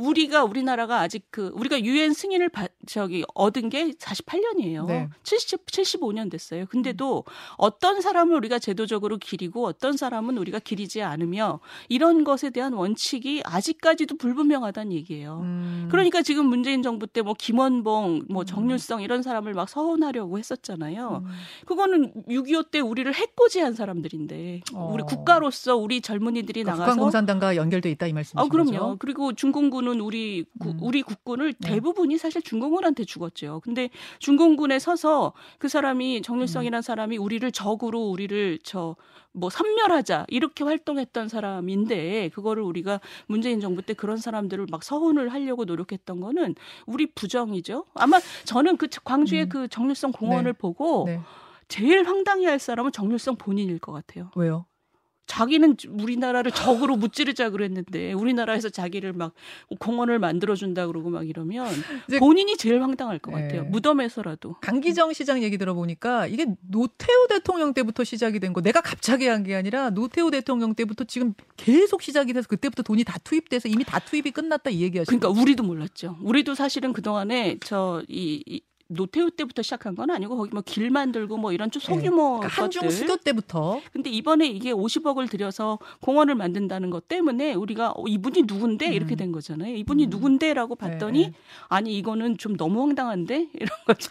우리가 0.00 0.44
우리나라가 0.44 1.00
아직 1.00 1.24
그 1.30 1.52
우리가 1.54 1.80
유엔 1.82 2.12
승인을 2.12 2.48
받, 2.48 2.72
저기 2.86 3.24
얻은 3.34 3.68
게 3.68 3.92
48년이에요. 3.92 4.86
네. 4.86 5.08
70 5.22 5.66
75년 5.66 6.30
됐어요. 6.30 6.66
근데도 6.66 7.24
어떤 7.56 8.00
사람을 8.00 8.34
우리가 8.36 8.58
제도적으로 8.58 9.18
기리고 9.18 9.66
어떤 9.66 9.96
사람은 9.96 10.36
우리가 10.38 10.58
기리지 10.58 11.02
않으며 11.02 11.60
이런 11.88 12.24
것에 12.24 12.50
대한 12.50 12.72
원칙이 12.72 13.42
아직까지도 13.44 14.16
불분명하다는 14.16 14.92
얘기예요. 14.92 15.40
음. 15.42 15.88
그러니까 15.90 16.22
지금 16.22 16.46
문재인 16.46 16.82
정부 16.82 17.06
때 17.06 17.20
뭐 17.22 17.34
김원봉, 17.38 18.22
뭐 18.28 18.42
음. 18.42 18.46
정률성 18.46 19.02
이런 19.02 19.22
사람을 19.22 19.54
막 19.54 19.68
서운하려고 19.68 20.38
했었잖아요. 20.38 21.22
음. 21.24 21.30
그거는 21.66 22.12
6.25 22.28 22.70
때 22.70 22.80
우리를 22.80 23.12
해코지한 23.14 23.74
사람들인데 23.74 24.62
어. 24.74 24.90
우리 24.92 25.02
국가로서 25.02 25.76
우리 25.76 26.00
젊은이들이 26.00 26.62
그러니까 26.62 26.82
나가서 26.82 26.92
국가공산당과 26.96 27.56
연결돼 27.56 27.90
있다 27.92 28.06
이 28.06 28.12
말씀이시죠? 28.12 28.40
아, 28.40 28.48
그럼요. 28.48 28.96
그리고 28.98 29.32
중공군은 29.32 29.89
우리 29.98 30.44
구, 30.58 30.68
음. 30.68 30.78
우리 30.82 31.02
국군을 31.02 31.54
네. 31.54 31.70
대부분이 31.70 32.18
사실 32.18 32.42
중공군한테 32.42 33.04
죽었죠. 33.04 33.60
근데 33.64 33.88
중공군에 34.18 34.78
서서 34.78 35.32
그 35.58 35.68
사람이 35.68 36.20
정률성이라는 36.20 36.78
음. 36.78 36.82
사람이 36.82 37.16
우리를 37.16 37.50
적으로 37.50 38.02
우리를 38.02 38.58
저 38.62 38.96
뭐 39.32 39.48
섬멸하자 39.50 40.26
이렇게 40.28 40.64
활동했던 40.64 41.28
사람인데 41.28 42.30
그거를 42.30 42.62
우리가 42.62 43.00
문재인 43.26 43.60
정부 43.60 43.82
때 43.82 43.94
그런 43.94 44.16
사람들을 44.16 44.66
막 44.70 44.82
서훈을 44.82 45.32
하려고 45.32 45.64
노력했던 45.64 46.20
거는 46.20 46.54
우리 46.86 47.06
부정이죠. 47.06 47.86
아마 47.94 48.18
저는 48.44 48.76
그 48.76 48.88
광주의 49.04 49.44
음. 49.44 49.48
그 49.48 49.68
정률성 49.68 50.12
공원을 50.12 50.52
네. 50.52 50.58
보고 50.58 51.04
네. 51.06 51.20
제일 51.68 52.04
황당해할 52.04 52.58
사람은 52.58 52.90
정률성 52.92 53.36
본인일 53.36 53.78
것 53.78 53.92
같아요. 53.92 54.30
왜요? 54.34 54.66
자기는 55.30 55.76
우리나라를 55.88 56.50
적으로 56.50 56.96
무찌르자 56.96 57.50
그랬는데 57.50 58.12
우리나라에서 58.14 58.68
자기를 58.68 59.12
막 59.12 59.32
공원을 59.78 60.18
만들어 60.18 60.56
준다 60.56 60.88
그러고 60.88 61.08
막 61.08 61.28
이러면 61.28 61.68
본인이 62.18 62.56
제일 62.56 62.82
황당할 62.82 63.20
것 63.20 63.30
같아요. 63.30 63.62
네. 63.62 63.68
무덤에서라도. 63.68 64.56
강기정 64.60 65.12
시장 65.12 65.40
얘기 65.44 65.56
들어보니까 65.56 66.26
이게 66.26 66.46
노태우 66.62 67.28
대통령 67.28 67.72
때부터 67.74 68.02
시작이 68.02 68.40
된 68.40 68.52
거. 68.52 68.60
내가 68.60 68.80
갑자기 68.80 69.26
한 69.28 69.40
게 69.40 69.54
아니라 69.54 69.88
노태우 69.90 70.30
대통령 70.30 70.74
때부터 70.74 71.04
지금 71.04 71.32
계속 71.56 72.02
시작이 72.02 72.32
돼서 72.34 72.46
그때부터 72.48 72.82
돈이 72.82 73.04
다 73.04 73.16
투입돼서 73.24 73.68
이미 73.68 73.84
다 73.84 74.00
투입이 74.00 74.32
끝났다 74.32 74.68
이 74.70 74.82
얘기하시죠. 74.82 75.16
그러니까 75.18 75.40
우리도 75.40 75.62
몰랐죠. 75.62 76.18
우리도 76.20 76.54
사실은 76.56 76.92
그 76.92 77.00
동안에 77.02 77.58
저이 77.64 78.60
노태우 78.92 79.30
때부터 79.30 79.62
시작한 79.62 79.94
건 79.94 80.10
아니고 80.10 80.36
거기 80.36 80.50
뭐 80.52 80.62
길 80.62 80.90
만들고 80.90 81.36
뭐 81.36 81.52
이런 81.52 81.70
좀 81.70 81.80
소규모 81.80 82.40
네. 82.42 82.48
그러니까 82.48 82.62
한중 82.62 82.90
수교 82.90 83.16
때부터. 83.18 83.80
근데 83.92 84.10
이번에 84.10 84.46
이게 84.46 84.72
50억을 84.72 85.30
들여서 85.30 85.78
공원을 86.00 86.34
만든다는 86.34 86.90
것 86.90 87.08
때문에 87.08 87.54
우리가 87.54 87.92
어, 87.96 88.04
이분이 88.06 88.42
누군데 88.46 88.88
음. 88.88 88.92
이렇게 88.92 89.16
된 89.16 89.32
거잖아요. 89.32 89.74
이분이 89.76 90.04
음. 90.06 90.10
누군데라고 90.10 90.74
봤더니 90.76 91.26
네. 91.26 91.32
아니 91.68 91.96
이거는 91.98 92.38
좀 92.38 92.56
너무 92.56 92.80
황당한데 92.82 93.48
이런 93.54 93.68
거죠. 93.86 94.10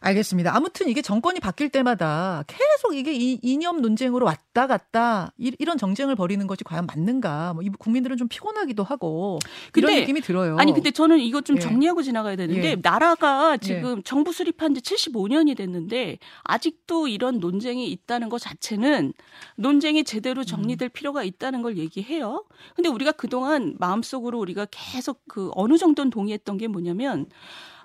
알겠습니다. 0.00 0.54
아무튼 0.54 0.88
이게 0.88 1.02
정권이 1.02 1.40
바뀔 1.40 1.68
때마다 1.68 2.44
계속 2.46 2.94
이게 2.94 3.12
이, 3.14 3.38
이념 3.42 3.80
논쟁으로 3.80 4.26
왔다 4.26 4.66
갔다 4.66 5.32
이, 5.38 5.52
런 5.64 5.78
정쟁을 5.78 6.14
벌이는 6.16 6.46
것이 6.46 6.64
과연 6.64 6.86
맞는가? 6.86 7.54
뭐 7.54 7.62
국민들은 7.78 8.16
좀 8.16 8.28
피곤하기도 8.28 8.82
하고 8.82 9.38
근데, 9.72 9.88
이런 9.88 10.00
느낌이 10.00 10.20
들어요. 10.20 10.56
아니 10.58 10.72
근데 10.72 10.90
저는 10.90 11.18
이것 11.20 11.44
좀 11.44 11.56
예. 11.56 11.60
정리하고 11.60 12.02
지나가야 12.02 12.36
되는데 12.36 12.70
예. 12.70 12.76
나라가 12.80 13.56
지금 13.56 13.98
예. 13.98 14.02
정부 14.04 14.32
수립한 14.32 14.74
지 14.74 14.80
75년이 14.80 15.56
됐는데 15.56 16.18
아직도 16.44 17.08
이런 17.08 17.38
논쟁이 17.40 17.90
있다는 17.90 18.28
것 18.28 18.40
자체는 18.40 19.12
논쟁이 19.56 20.04
제대로 20.04 20.44
정리될 20.44 20.88
음. 20.88 20.90
필요가 20.92 21.24
있다는 21.24 21.62
걸 21.62 21.76
얘기해요. 21.78 22.44
근데 22.74 22.88
우리가 22.88 23.12
그동안 23.12 23.74
마음속으로 23.78 24.38
우리가 24.38 24.66
계속 24.70 25.22
그 25.28 25.50
어느 25.54 25.76
정도는 25.78 26.10
동의했던 26.10 26.58
게 26.58 26.68
뭐냐면 26.68 27.26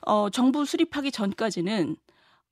어, 0.06 0.30
정부 0.30 0.66
수립하기 0.66 1.12
전까지는 1.12 1.96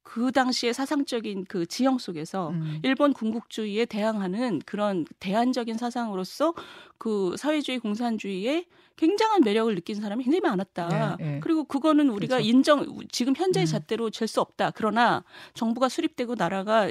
그 0.04 0.32
당시의 0.32 0.74
사상적인 0.74 1.46
그 1.48 1.68
지형 1.68 2.00
속에서 2.00 2.50
음. 2.50 2.80
일본 2.84 3.14
군국주의에 3.14 3.86
대항하는 3.86 4.60
그런 4.66 5.06
대안적인 5.20 5.78
사상으로서 5.78 6.56
그 6.98 7.36
사회주의 7.38 7.78
공산주의에 7.78 8.66
굉장한 8.96 9.42
매력을 9.46 9.74
느낀 9.76 10.02
사람이 10.02 10.24
굉장히 10.24 10.42
많았다. 10.42 11.16
네, 11.20 11.24
네. 11.24 11.40
그리고 11.42 11.64
그거는 11.64 12.10
우리가 12.10 12.38
그렇죠. 12.38 12.50
인정 12.50 12.98
지금 13.12 13.36
현재의 13.36 13.66
음. 13.66 13.68
잣대로 13.68 14.10
잴 14.10 14.28
수 14.28 14.42
없다. 14.42 14.72
그러나 14.72 15.24
정부가 15.54 15.90
수립되고 15.90 16.36
나라가 16.36 16.90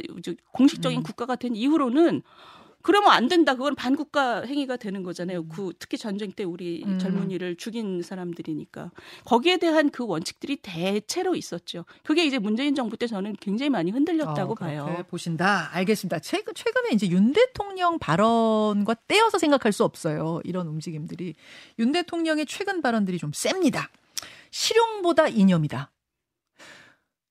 공식적인 0.52 1.00
음. 1.00 1.02
국가가 1.02 1.34
된 1.34 1.56
이후로는 1.56 2.22
그러면 2.82 3.10
안 3.10 3.28
된다. 3.28 3.54
그건 3.54 3.74
반국가 3.74 4.42
행위가 4.42 4.76
되는 4.76 5.02
거잖아요. 5.02 5.40
음. 5.40 5.48
그 5.48 5.72
특히 5.78 5.98
전쟁 5.98 6.32
때 6.32 6.44
우리 6.44 6.82
음. 6.86 6.98
젊은이를 6.98 7.56
죽인 7.56 8.02
사람들이니까 8.02 8.90
거기에 9.24 9.56
대한 9.56 9.90
그 9.90 10.06
원칙들이 10.06 10.56
대체로 10.62 11.34
있었죠. 11.34 11.84
그게 12.04 12.24
이제 12.24 12.38
문재인 12.38 12.74
정부 12.74 12.96
때 12.96 13.06
저는 13.06 13.36
굉장히 13.40 13.70
많이 13.70 13.90
흔들렸다고 13.90 14.52
어, 14.52 14.54
봐요. 14.54 15.04
보신다. 15.10 15.70
알겠습니다. 15.72 16.20
최근 16.20 16.54
최근에 16.54 16.90
이제 16.92 17.08
윤 17.08 17.32
대통령 17.32 17.98
발언과 17.98 18.94
떼어서 19.06 19.38
생각할 19.38 19.72
수 19.72 19.84
없어요. 19.84 20.40
이런 20.44 20.66
움직임들이 20.68 21.34
윤 21.78 21.92
대통령의 21.92 22.46
최근 22.46 22.80
발언들이 22.80 23.18
좀 23.18 23.32
셉니다. 23.34 23.90
실용보다 24.50 25.28
이념이다. 25.28 25.90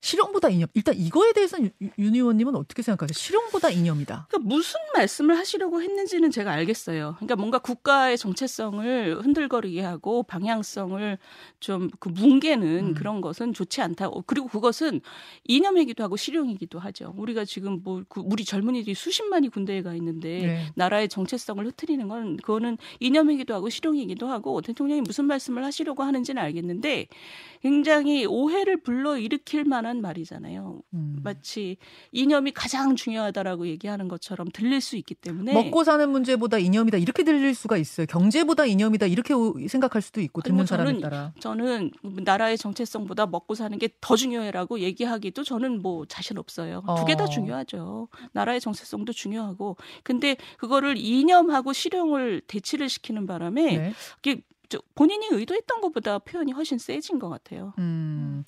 실용보다 0.07 0.47
이념. 0.47 0.69
일단 0.73 0.95
이거에 0.95 1.33
대해서는 1.33 1.71
윤 1.99 2.15
의원님은 2.15 2.55
어떻게 2.55 2.81
생각하세요? 2.81 3.13
실용보다 3.13 3.69
이념이다. 3.69 4.27
그러니까 4.29 4.49
무슨 4.49 4.79
말씀을 4.93 5.37
하시려고 5.37 5.81
했는지는 5.81 6.31
제가 6.31 6.51
알겠어요. 6.51 7.15
그러니까 7.17 7.35
뭔가 7.35 7.59
국가의 7.59 8.17
정체성을 8.17 9.19
흔들거리게 9.21 9.81
하고 9.81 10.23
방향성을 10.23 11.17
좀 11.59 11.87
그 11.99 12.09
뭉개는 12.09 12.67
음. 12.89 12.93
그런 12.93 13.21
것은 13.21 13.53
좋지 13.53 13.81
않다. 13.81 14.09
그리고 14.25 14.47
그것은 14.47 15.01
이념이기도 15.45 16.03
하고 16.03 16.15
실용이기도 16.17 16.79
하죠. 16.79 17.13
우리가 17.17 17.45
지금 17.45 17.81
뭐 17.83 18.03
우리 18.17 18.45
젊은이들이 18.45 18.93
수십만이 18.93 19.49
군대에 19.49 19.81
가 19.81 19.93
있는데 19.95 20.39
네. 20.39 20.65
나라의 20.75 21.09
정체성을 21.09 21.65
흐트리는 21.65 22.07
건 22.07 22.37
그거는 22.37 22.77
이념이기도 22.99 23.53
하고 23.53 23.69
실용이기도 23.69 24.27
하고 24.27 24.61
대통령이 24.61 25.01
무슨 25.01 25.25
말씀을 25.25 25.63
하시려고 25.63 26.03
하는지는 26.03 26.41
알겠는데 26.41 27.07
굉장히 27.61 28.25
오해를 28.25 28.77
불러 28.77 29.17
일으킬 29.17 29.65
만한 29.65 29.96
말이잖아요. 30.01 30.81
음. 30.93 31.19
마치 31.23 31.77
이념이 32.11 32.51
가장 32.51 32.95
중요하다라고 32.95 33.67
얘기하는 33.67 34.07
것처럼 34.07 34.47
들릴 34.53 34.81
수 34.81 34.95
있기 34.95 35.15
때문에 35.15 35.53
먹고 35.53 35.83
사는 35.83 36.09
문제보다 36.09 36.57
이념이다 36.57 36.97
이렇게 36.97 37.23
들릴 37.23 37.53
수가 37.53 37.77
있어요. 37.77 38.07
경제보다 38.07 38.65
이념이다 38.65 39.07
이렇게 39.07 39.33
생각할 39.67 40.01
수도 40.01 40.21
있고 40.21 40.41
듣는 40.41 40.57
뭐 40.57 40.65
사람에 40.65 40.99
따라. 40.99 41.33
저는 41.39 41.91
나라의 42.01 42.57
정체성보다 42.57 43.25
먹고 43.27 43.53
사는 43.55 43.77
게 43.77 43.87
더 43.99 44.15
중요해라고 44.15 44.79
얘기하기도 44.79 45.43
저는 45.43 45.81
뭐 45.81 46.05
자신 46.05 46.37
없어요. 46.37 46.83
두 46.97 47.05
개다 47.05 47.25
어. 47.25 47.27
중요하죠. 47.27 48.07
나라의 48.31 48.61
정체성도 48.61 49.11
중요하고 49.11 49.75
근데 50.03 50.37
그거를 50.57 50.97
이념하고 50.97 51.73
실용을 51.73 52.41
대치를 52.47 52.89
시키는 52.89 53.25
바람에 53.27 53.77
네. 53.77 53.93
이게 54.19 54.41
본인이 54.95 55.27
의도했던 55.31 55.81
것보다 55.81 56.19
표현이 56.19 56.51
훨씬 56.51 56.77
세진 56.77 57.19
것 57.19 57.29
같아요. 57.29 57.73
음. 57.79 58.43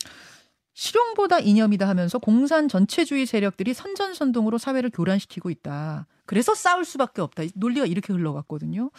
실용보다 0.80 1.40
이념이다 1.40 1.90
하면서 1.90 2.20
공산 2.20 2.70
전체주의 2.70 3.26
세력들이 3.26 3.74
선전선동으로 3.74 4.58
사회를 4.58 4.90
교란시키고 4.92 5.50
있다. 5.50 6.08
그래서 6.26 6.56
싸울 6.56 6.86
수밖에 6.86 7.22
없다. 7.22 7.44
논리가 7.56 7.86
이렇게 7.86 8.14
흘러갔거든요. 8.14 8.90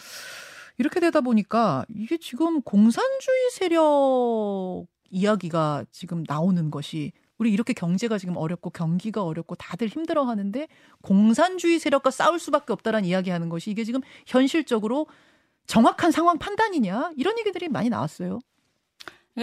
이렇게 0.77 0.99
되다 0.99 1.21
보니까 1.21 1.83
이게 1.89 2.17
지금 2.17 2.61
공산주의 2.61 3.49
세력 3.51 4.85
이야기가 5.09 5.85
지금 5.91 6.23
나오는 6.27 6.69
것이 6.69 7.13
우리 7.39 7.51
이렇게 7.51 7.73
경제가 7.73 8.19
지금 8.19 8.37
어렵고 8.37 8.69
경기가 8.69 9.23
어렵고 9.23 9.55
다들 9.55 9.87
힘들어 9.87 10.25
하는데 10.25 10.67
공산주의 11.01 11.79
세력과 11.79 12.11
싸울 12.11 12.37
수밖에 12.37 12.73
없다라는 12.73 13.09
이야기 13.09 13.31
하는 13.31 13.49
것이 13.49 13.71
이게 13.71 13.83
지금 13.85 14.01
현실적으로 14.27 15.07
정확한 15.65 16.11
상황 16.11 16.37
판단이냐 16.37 17.13
이런 17.17 17.39
얘기들이 17.39 17.69
많이 17.69 17.89
나왔어요. 17.89 18.39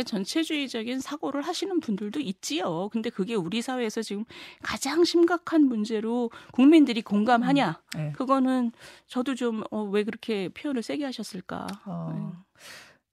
전체주의적인 0.05 1.01
사고를 1.01 1.43
하시는 1.43 1.81
분들도 1.81 2.21
있지요. 2.21 2.89
근데 2.91 3.11
그게 3.11 3.35
우리 3.35 3.63
사회에서 3.63 4.03
지금 4.03 4.25
가장 4.63 5.05
심각한 5.05 5.65
문제로 5.65 6.31
국민들이 6.53 7.03
공감하냐? 7.03 7.83
음, 7.95 7.99
네. 7.99 8.13
그거는 8.13 8.73
저도 9.07 9.35
좀왜 9.35 9.63
어, 9.71 9.91
그렇게 9.91 10.49
표현을 10.51 10.83
세게 10.83 11.05
하셨을까? 11.05 11.67
어, 11.87 12.13
네. 12.15 12.65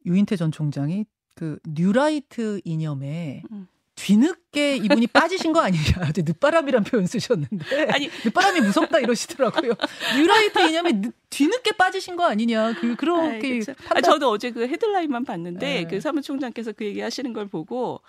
유인태 0.06 0.36
전 0.36 0.52
총장이 0.52 1.06
그 1.34 1.60
뉴라이트 1.68 2.62
이념에 2.64 3.44
음. 3.52 3.68
뒤늦게 4.06 4.78
이분이 4.78 5.08
빠지신 5.08 5.52
거 5.52 5.62
아니냐. 5.62 5.82
늦바람이란 6.16 6.84
표현 6.84 7.08
쓰셨는데. 7.08 7.88
아니, 7.90 8.08
늦바람이 8.24 8.62
무섭다 8.62 9.00
이러시더라고요. 9.00 9.74
뉴라이트 10.16 10.60
이념이 10.60 11.02
뒤늦게 11.32 11.72
빠지신 11.72 12.16
거 12.16 12.26
아니냐. 12.26 12.74
그, 12.74 12.96
그렇게. 12.96 13.62
아, 13.90 14.02
저도 14.02 14.30
어제 14.30 14.52
그 14.52 14.68
헤드라인만 14.68 15.26
봤는데 15.26 15.66
네. 15.66 15.88
그 15.88 16.00
사무총장께서 16.00 16.74
그 16.74 16.86
얘기 16.86 17.02
하시는 17.02 17.34
걸 17.34 17.48
보고 17.48 18.02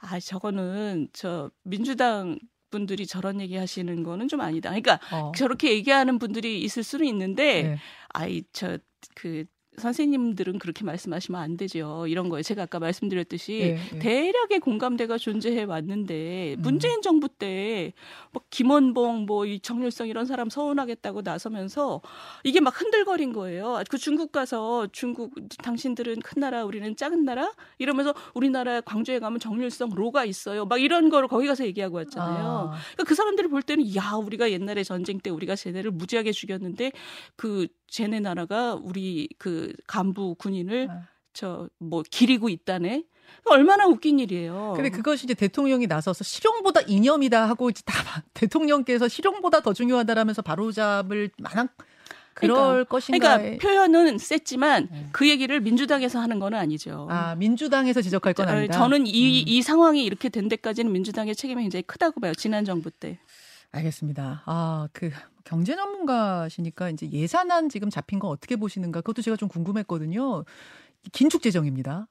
아, 0.00 0.18
저거는 0.18 1.08
저 1.12 1.52
민주당 1.62 2.40
분들이 2.70 3.06
저런 3.06 3.40
얘기 3.40 3.54
하시는 3.56 4.02
거는 4.02 4.26
좀 4.26 4.40
아니다. 4.40 4.70
그러니까 4.70 4.98
어. 5.12 5.30
저렇게 5.36 5.70
얘기하는 5.70 6.18
분들이 6.18 6.60
있을 6.62 6.82
수는 6.82 7.06
있는데 7.06 7.62
네. 7.62 7.78
아이, 8.08 8.42
저, 8.52 8.76
그, 9.14 9.44
선생님들은 9.76 10.58
그렇게 10.58 10.84
말씀하시면 10.84 11.40
안 11.40 11.56
되죠. 11.56 12.06
이런 12.08 12.28
거예요. 12.28 12.42
제가 12.42 12.62
아까 12.62 12.78
말씀드렸듯이 12.78 13.52
예, 13.60 13.78
예. 13.94 13.98
대략의 13.98 14.60
공감대가 14.60 15.18
존재해 15.18 15.64
왔는데 15.64 16.54
음. 16.58 16.62
문재인 16.62 17.02
정부 17.02 17.28
때뭐 17.28 18.42
김원봉 18.50 19.26
뭐 19.26 19.42
이 19.46 19.60
정률성 19.60 20.08
이런 20.08 20.24
사람 20.26 20.48
서운하겠다고 20.48 21.22
나서면서 21.22 22.00
이게 22.44 22.60
막 22.60 22.78
흔들거린 22.80 23.32
거예요. 23.32 23.82
그 23.90 23.98
중국 23.98 24.32
가서 24.32 24.86
중국 24.92 25.34
당신들은 25.62 26.20
큰 26.20 26.40
나라 26.40 26.64
우리는 26.64 26.94
작은 26.96 27.24
나라 27.24 27.52
이러면서 27.78 28.14
우리나라 28.34 28.80
광주에 28.80 29.18
가면 29.18 29.40
정률성 29.40 29.90
로가 29.94 30.24
있어요. 30.24 30.64
막 30.64 30.80
이런 30.80 31.10
거를 31.10 31.28
거기 31.28 31.46
가서 31.46 31.64
얘기하고 31.66 31.96
왔잖아요. 31.96 32.44
아, 32.44 32.70
그러니까 32.70 33.04
그 33.04 33.14
사람들이 33.14 33.48
볼 33.48 33.62
때는 33.62 33.94
야 33.96 34.12
우리가 34.12 34.50
옛날에 34.50 34.84
전쟁 34.84 35.18
때 35.18 35.30
우리가 35.30 35.56
쟤네를 35.56 35.90
무지하게 35.90 36.32
죽였는데 36.32 36.92
그 37.36 37.66
쟤네 37.88 38.20
나라가 38.20 38.74
우리 38.74 39.28
그 39.38 39.61
간부 39.86 40.36
군인을 40.36 40.88
아. 40.90 41.02
저뭐 41.32 42.02
기리고 42.10 42.48
있다네. 42.48 43.04
얼마나 43.46 43.86
웃긴 43.86 44.18
일이에요. 44.18 44.74
근데 44.76 44.90
그것이 44.90 45.24
이제 45.24 45.34
대통령이 45.34 45.86
나서서 45.86 46.22
실용보다 46.22 46.82
이념이다 46.82 47.48
하고 47.48 47.70
이제 47.70 47.82
다 47.86 48.22
대통령께서 48.34 49.08
실용보다 49.08 49.60
더 49.60 49.72
중요하다라면서 49.72 50.42
바로잡을 50.42 51.30
만한 51.38 51.68
그럴 52.34 52.84
것인가. 52.84 53.38
그러니까 53.38 53.62
표현은 53.62 54.18
셌지만 54.18 54.88
네. 54.90 55.08
그 55.12 55.28
얘기를 55.28 55.60
민주당에서 55.60 56.18
하는 56.20 56.38
건 56.38 56.54
아니죠. 56.54 57.06
아 57.10 57.34
민주당에서 57.34 58.00
지적할 58.02 58.34
건 58.34 58.46
저- 58.46 58.52
아니다. 58.52 58.78
저는 58.78 59.06
이, 59.06 59.42
음. 59.42 59.48
이 59.48 59.62
상황이 59.62 60.04
이렇게 60.04 60.28
된 60.28 60.48
데까지는 60.48 60.92
민주당의 60.92 61.34
책임이 61.34 61.62
굉장히 61.62 61.82
크다고 61.82 62.20
봐요. 62.20 62.32
지난 62.34 62.64
정부 62.64 62.90
때. 62.90 63.18
알겠습니다. 63.72 64.42
아, 64.46 64.88
그 64.92 65.10
경제 65.44 65.74
전문가시니까 65.74 66.90
이제 66.90 67.10
예산안 67.10 67.68
지금 67.68 67.90
잡힌 67.90 68.18
거 68.18 68.28
어떻게 68.28 68.56
보시는가? 68.56 69.00
그것도 69.00 69.22
제가 69.22 69.36
좀 69.36 69.48
궁금했거든요. 69.48 70.44
긴축 71.12 71.42
재정입니다. 71.42 72.06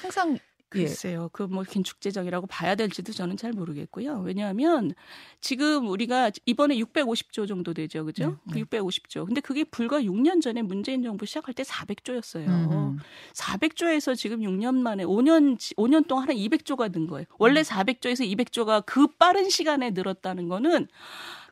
항상 0.00 0.34
예. 0.34 0.40
글쎄요. 0.68 1.28
그 1.32 1.46
뭐 1.46 1.62
긴축재정이라고 1.62 2.46
봐야 2.48 2.74
될지도 2.74 3.12
저는 3.12 3.36
잘 3.36 3.52
모르겠고요. 3.52 4.20
왜냐하면 4.24 4.92
지금 5.40 5.88
우리가 5.88 6.32
이번에 6.44 6.76
650조 6.76 7.46
정도 7.48 7.72
되죠. 7.72 8.04
그죠? 8.04 8.38
네, 8.46 8.54
네. 8.54 8.64
그 8.64 8.78
650조. 8.78 9.26
근데 9.26 9.40
그게 9.40 9.64
불과 9.64 10.00
6년 10.00 10.42
전에 10.42 10.62
문재인 10.62 11.02
정부 11.02 11.24
시작할 11.24 11.54
때 11.54 11.62
400조였어요. 11.62 12.48
음. 12.48 12.98
400조에서 13.34 14.16
지금 14.16 14.40
6년 14.40 14.74
만에 14.76 15.04
5년 15.04 15.56
5년 15.76 16.06
동안 16.08 16.28
한 16.28 16.36
200조가 16.36 16.92
는 16.92 17.06
거예요. 17.06 17.26
음. 17.30 17.36
원래 17.38 17.62
400조에서 17.62 18.28
200조가 18.36 18.84
그 18.86 19.06
빠른 19.18 19.48
시간에 19.48 19.90
늘었다는 19.90 20.48
거는 20.48 20.88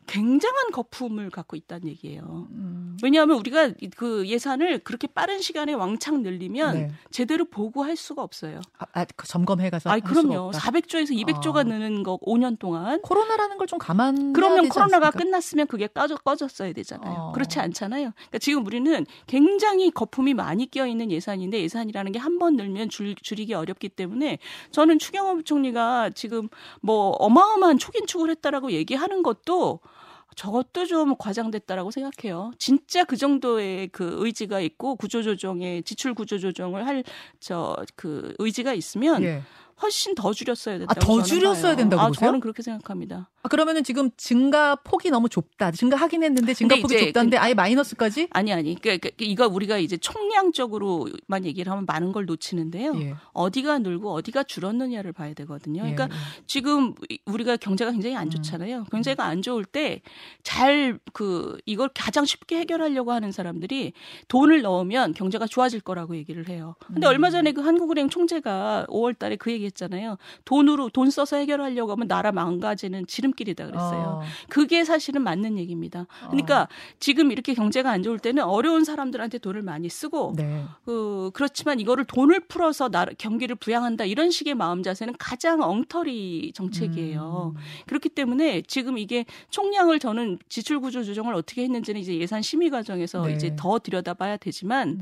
굉장한 0.07 0.71
거품을 0.73 1.31
갖고 1.31 1.57
있다는 1.57 1.89
얘기예요. 1.89 2.47
음. 2.51 2.97
왜냐하면 3.03 3.39
우리가 3.39 3.73
그 3.97 4.27
예산을 4.29 4.81
그렇게 4.81 5.07
빠른 5.07 5.41
시간에 5.41 5.73
왕창 5.73 6.23
늘리면 6.23 6.75
네. 6.75 6.91
제대로 7.11 7.45
보고할 7.47 7.97
수가 7.97 8.23
없어요. 8.23 8.61
아, 8.79 8.85
아, 8.93 9.05
그 9.17 9.27
점검해 9.27 9.71
가서 9.71 9.91
아이 9.91 10.01
할 10.05 10.15
수가 10.15 10.29
그럼요. 10.29 10.47
없다. 10.49 10.59
400조에서 10.59 11.11
200조가 11.27 11.57
아. 11.57 11.63
느는 11.65 12.03
거 12.03 12.19
5년 12.19 12.59
동안. 12.59 13.01
코로나라는 13.03 13.57
걸 13.59 13.65
좀 13.67 13.79
감안. 13.79 14.35
그러면 14.35 14.69
코로나가 14.69 15.11
끝났으면 15.11 15.67
그게 15.67 15.87
꺼져, 15.87 16.17
꺼졌어야 16.17 16.73
되잖아요. 16.75 17.13
어. 17.15 17.33
그렇지 17.33 17.59
않잖아요. 17.61 18.13
그러니까 18.15 18.39
지금 18.39 18.67
우리는 18.67 19.07
굉장히 19.27 19.91
거품이 19.91 20.35
많이 20.35 20.71
껴 20.71 20.87
있는 20.87 21.11
예산인데 21.11 21.61
예산이라는 21.63 22.13
게 22.13 22.19
한 22.19 22.39
번 22.39 22.57
늘면 22.57 22.89
줄, 22.91 23.15
줄이기 23.15 23.55
어렵기 23.55 23.89
때문에 23.91 24.39
저는 24.71 24.99
추경호 24.99 25.43
총리가 25.43 26.11
지금 26.11 26.49
뭐 26.83 27.11
어마어마한 27.11 27.79
초긴축을 27.79 28.29
했다라고 28.31 28.73
얘기하는 28.73 29.23
것도 29.23 29.81
저것도 30.37 30.87
좀 30.87 31.17
과장됐다라고 31.17 31.91
생각해요. 31.91 32.53
진짜 32.59 33.05
그 33.05 33.17
정도의 33.17 33.89
그 33.89 34.17
의지가 34.19 34.61
있고 34.61 34.97
구조조정에 34.97 35.83
지출 35.83 36.15
구조조정을 36.15 36.87
할 36.87 37.05
저 37.41 37.77
그 37.97 38.35
의지가 38.39 38.73
있으면 38.75 39.23
예. 39.23 39.43
훨씬 39.83 40.15
더 40.15 40.33
줄였어야 40.33 40.79
된다고 40.79 41.01
아, 41.01 41.05
더 41.05 41.23
줄였어야 41.23 41.63
봐요. 41.63 41.77
된다고 41.77 42.03
아, 42.03 42.09
보세요? 42.09 42.29
저는 42.29 42.41
그렇게 42.41 42.63
생각합니다. 42.63 43.31
아, 43.43 43.49
그러면은 43.49 43.85
지금 43.85 44.11
증가 44.17 44.75
폭이 44.77 45.11
너무 45.11 45.29
좁다. 45.29 45.73
증가하긴 45.73 46.23
했는데 46.23 46.55
증가 46.55 46.77
폭이 46.77 46.99
좁다는데 47.07 47.37
아예 47.37 47.55
마이너스까지? 47.55 48.29
아니 48.31 48.53
아니 48.53 48.81
그러니까 48.81 49.11
이거 49.19 49.47
우리가 49.49 49.79
이제 49.79 49.97
총량적으로만 50.59 51.45
얘기를 51.45 51.71
하면 51.73 51.85
많은 51.87 52.13
걸 52.13 52.27
놓치는데요. 52.27 52.95
예. 53.01 53.15
어디가 53.33 53.79
늘고 53.81 54.13
어디가 54.13 54.45
줄었느냐를 54.45 55.13
봐야 55.13 55.35
되거든요. 55.35 55.83
그러니까 55.83 56.05
예, 56.05 56.15
예. 56.15 56.43
지금 56.47 56.95
우리가 57.27 57.57
경제가 57.57 57.91
굉장히 57.93 58.17
안 58.17 58.29
음. 58.29 58.31
좋잖아요. 58.31 58.85
경제가 58.91 59.25
안 59.25 59.43
좋을 59.43 59.65
때 59.65 60.03
잘 60.43 60.99
그 61.13 61.59
이걸 61.67 61.89
가장 61.95 62.25
쉽게 62.25 62.59
해결하려고 62.59 63.13
하는 63.13 63.33
사람들이 63.33 63.93
돈을 64.29 64.63
넣으면 64.63 65.13
경제가 65.13 65.47
좋아질 65.47 65.81
거라고 65.81 66.17
얘기를 66.17 66.49
해요. 66.49 66.75
근데 66.87 67.07
음. 67.07 67.09
얼마 67.09 67.31
전에 67.31 67.53
그 67.53 67.61
한국은행 67.61 68.09
총재가 68.09 68.87
5월 68.89 69.19
달에 69.19 69.37
그 69.37 69.51
얘기 69.53 69.71
했잖아요. 69.75 70.17
돈으로 70.45 70.89
돈 70.89 71.11
써서 71.11 71.37
해결하려고 71.37 71.93
하면 71.93 72.09
나라 72.09 72.33
망가지는 72.33 73.07
지름길이다 73.07 73.67
그랬어요. 73.67 74.21
어. 74.21 74.23
그게 74.49 74.85
사실은 74.85 75.23
맞는 75.23 75.59
얘기입니다. 75.59 76.07
그러니까 76.27 76.69
지금 77.01 77.31
이렇게 77.33 77.55
경제가 77.55 77.91
안 77.91 78.03
좋을 78.03 78.19
때는 78.19 78.45
어려운 78.45 78.85
사람들한테 78.85 79.39
돈을 79.39 79.63
많이 79.63 79.89
쓰고 79.89 80.35
네. 80.37 80.65
그 80.85 81.31
그렇지만 81.35 81.81
이거를 81.81 82.05
돈을 82.05 82.41
풀어서 82.41 82.89
나 82.89 83.05
경기를 83.19 83.57
부양한다 83.57 84.05
이런 84.05 84.31
식의 84.31 84.55
마음 84.55 84.83
자세는 84.83 85.15
가장 85.19 85.63
엉터리 85.63 86.53
정책이에요. 86.55 87.55
음. 87.55 87.61
그렇기 87.87 88.11
때문에 88.11 88.63
지금 88.63 88.99
이게 88.99 89.25
총량을 89.51 89.99
저는 89.99 90.39
지출 90.49 90.81
구조 90.81 91.03
조정을 91.03 91.35
어떻게 91.35 91.63
했는지는 91.65 92.01
이제 92.01 92.17
예산 92.17 92.43
심의 92.43 92.71
과정에서 92.71 93.27
네. 93.27 93.35
이제 93.35 93.57
더 93.57 93.79
들여다봐야 93.79 94.37
되지만 94.37 94.89
음. 94.89 95.01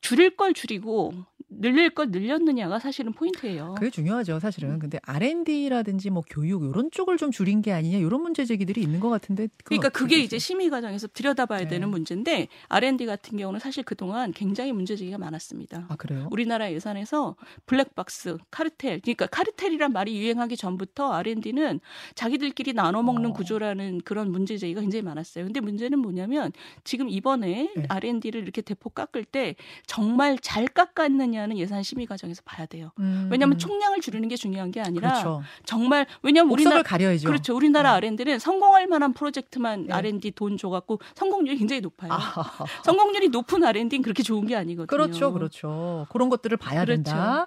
줄일 0.00 0.36
걸 0.36 0.52
줄이고 0.52 1.14
늘릴 1.60 1.90
걸 1.90 2.10
늘렸느냐가 2.10 2.78
사실은 2.78 3.12
포인트예요. 3.12 3.74
그게 3.78 3.90
중요하죠, 3.90 4.40
사실은. 4.40 4.78
근데 4.78 4.98
R&D라든지 5.02 6.10
뭐 6.10 6.22
교육 6.28 6.64
이런 6.64 6.90
쪽을 6.90 7.16
좀 7.16 7.30
줄인 7.30 7.62
게 7.62 7.72
아니냐 7.72 7.98
이런 7.98 8.22
문제 8.22 8.44
제기들이 8.44 8.82
있는 8.82 9.00
것 9.00 9.08
같은데. 9.10 9.48
그러니까 9.64 9.88
그게? 9.88 10.18
이제 10.18 10.38
심의 10.38 10.70
과정에서 10.70 11.06
들여다봐야 11.08 11.60
네. 11.60 11.68
되는 11.68 11.88
문제인데 11.88 12.48
R&D 12.68 13.06
같은 13.06 13.38
경우는 13.38 13.60
사실 13.60 13.84
그 13.84 13.94
동안 13.94 14.32
굉장히 14.32 14.72
문제 14.72 14.96
제기가 14.96 15.18
많았습니다. 15.18 15.86
아 15.88 15.96
그래요? 15.96 16.28
우리나라 16.30 16.72
예산에서 16.72 17.36
블랙박스, 17.66 18.38
카르텔, 18.50 19.00
그러니까 19.00 19.26
카르텔이란 19.26 19.92
말이 19.92 20.18
유행하기 20.18 20.56
전부터 20.56 21.12
R&D는 21.12 21.80
자기들끼리 22.14 22.72
나눠 22.72 23.02
먹는 23.02 23.30
어. 23.30 23.32
구조라는 23.32 24.00
그런 24.04 24.30
문제 24.30 24.56
제기가 24.56 24.80
굉장히 24.80 25.02
많았어요. 25.02 25.44
근데 25.44 25.60
문제는 25.60 25.98
뭐냐면 25.98 26.52
지금 26.84 27.08
이번에 27.08 27.70
네. 27.76 27.86
R&D를 27.88 28.42
이렇게 28.42 28.62
대폭 28.62 28.94
깎을 28.94 29.24
때 29.24 29.54
정말 29.86 30.38
잘 30.38 30.66
깎았느냐 30.66 31.43
는 31.46 31.58
예산 31.58 31.82
심의 31.82 32.06
과정에서 32.06 32.42
봐야 32.44 32.66
돼요. 32.66 32.90
음, 32.98 33.28
왜냐하면 33.30 33.56
음. 33.56 33.58
총량을 33.58 34.00
줄이는 34.00 34.28
게 34.28 34.36
중요한 34.36 34.70
게 34.70 34.80
아니라 34.80 35.10
그렇죠. 35.10 35.42
정말 35.64 36.06
왜냐하면 36.22 36.52
우리나라 36.52 36.82
가려야죠. 36.82 37.28
그렇죠. 37.28 37.54
우리나라 37.54 37.98
네. 38.00 38.06
R&D는 38.06 38.38
성공할 38.38 38.86
만한 38.86 39.12
프로젝트만 39.12 39.86
네. 39.86 39.92
R&D 39.92 40.32
돈 40.32 40.56
줘갖고 40.56 41.00
성공률이 41.14 41.58
굉장히 41.58 41.80
높아요. 41.80 42.12
아, 42.12 42.18
성공률이 42.84 43.28
높은 43.28 43.64
R&D는 43.64 44.02
그렇게 44.02 44.22
좋은 44.22 44.46
게 44.46 44.56
아니거든요. 44.56 44.86
그렇죠, 44.86 45.32
그렇죠. 45.32 46.06
그런 46.10 46.28
것들을 46.28 46.56
봐야 46.56 46.84
그렇죠. 46.84 47.02
된다. 47.02 47.46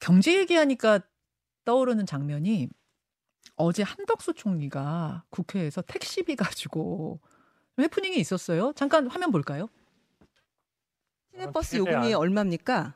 경제 0.00 0.38
얘기하니까 0.38 1.00
떠오르는 1.64 2.06
장면이 2.06 2.68
어제 3.56 3.82
한덕수 3.82 4.34
총리가 4.34 5.24
국회에서 5.30 5.82
택시비 5.82 6.36
가지고 6.36 7.20
해프닝이 7.78 8.16
있었어요. 8.16 8.72
잠깐 8.74 9.06
화면 9.06 9.30
볼까요? 9.30 9.68
시내버스 11.32 11.78
최대한. 11.78 12.02
요금이 12.02 12.14
얼마입니까? 12.14 12.94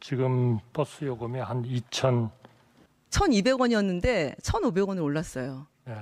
지금 0.00 0.58
버스 0.72 1.04
요금이 1.04 1.38
한 1.38 1.62
2천 1.62 2.30
1,200원이었는데 3.10 4.36
1,500원을 4.40 5.02
올랐어요. 5.02 5.66
예, 5.88 5.96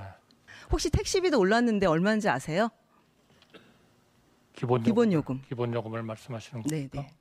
혹시 0.71 0.89
택시비도 0.91 1.39
올랐는데 1.39 1.87
얼마인지 1.87 2.29
아세요? 2.29 2.71
기본 4.55 4.83
기본 4.83 5.13
요금, 5.13 5.37
요금. 5.37 5.43
기본 5.49 5.75
요금을 5.75 6.03
말씀하시는 6.03 6.63
네, 6.65 6.89
겁니까? 6.89 7.01
네. 7.03 7.15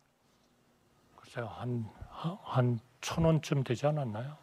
글쎄요 1.15 1.48
한한 1.48 2.80
천 3.02 3.26
원쯤 3.26 3.63
되지 3.63 3.86
않았나요? 3.88 4.38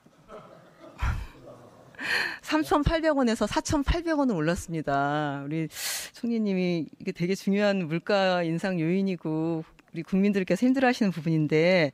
3,800원에서 2.42 3.46
4,800원을 3.48 4.36
올랐습니다. 4.36 5.42
우리 5.44 5.68
총리님이 6.16 6.86
이게 6.98 7.12
되게 7.12 7.34
중요한 7.34 7.86
물가 7.88 8.42
인상 8.42 8.80
요인이고 8.80 9.64
우리 9.92 10.02
국민들께서 10.02 10.64
힘들어하시는 10.66 11.12
부분인데. 11.12 11.92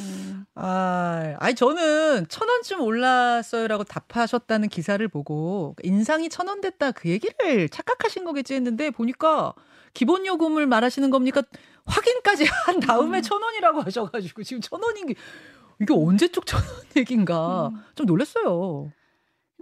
음, 0.00 0.44
아, 0.54 1.34
아니 1.40 1.54
저는 1.54 2.28
천 2.28 2.48
원쯤 2.48 2.80
올랐어요라고 2.80 3.84
답하셨다는 3.84 4.68
기사를 4.68 5.06
보고 5.08 5.74
인상이 5.82 6.28
천 6.28 6.48
원 6.48 6.60
됐다 6.60 6.92
그 6.92 7.08
얘기를 7.08 7.68
착각하신 7.68 8.24
거겠지 8.24 8.54
했는데 8.54 8.90
보니까 8.90 9.54
기본 9.92 10.24
요금을 10.26 10.66
말하시는 10.66 11.10
겁니까? 11.10 11.42
확인까지 11.86 12.44
한 12.44 12.80
다음에 12.80 13.20
천 13.22 13.42
원이라고 13.42 13.82
하셔가지고 13.82 14.42
지금 14.44 14.60
천 14.60 14.82
원인 14.82 15.06
게 15.06 15.14
이게 15.80 15.92
언제 15.92 16.28
쪽천 16.28 16.60
원 16.60 16.70
얘긴가? 16.96 17.70
좀 17.96 18.06
놀랐어요. 18.06 18.92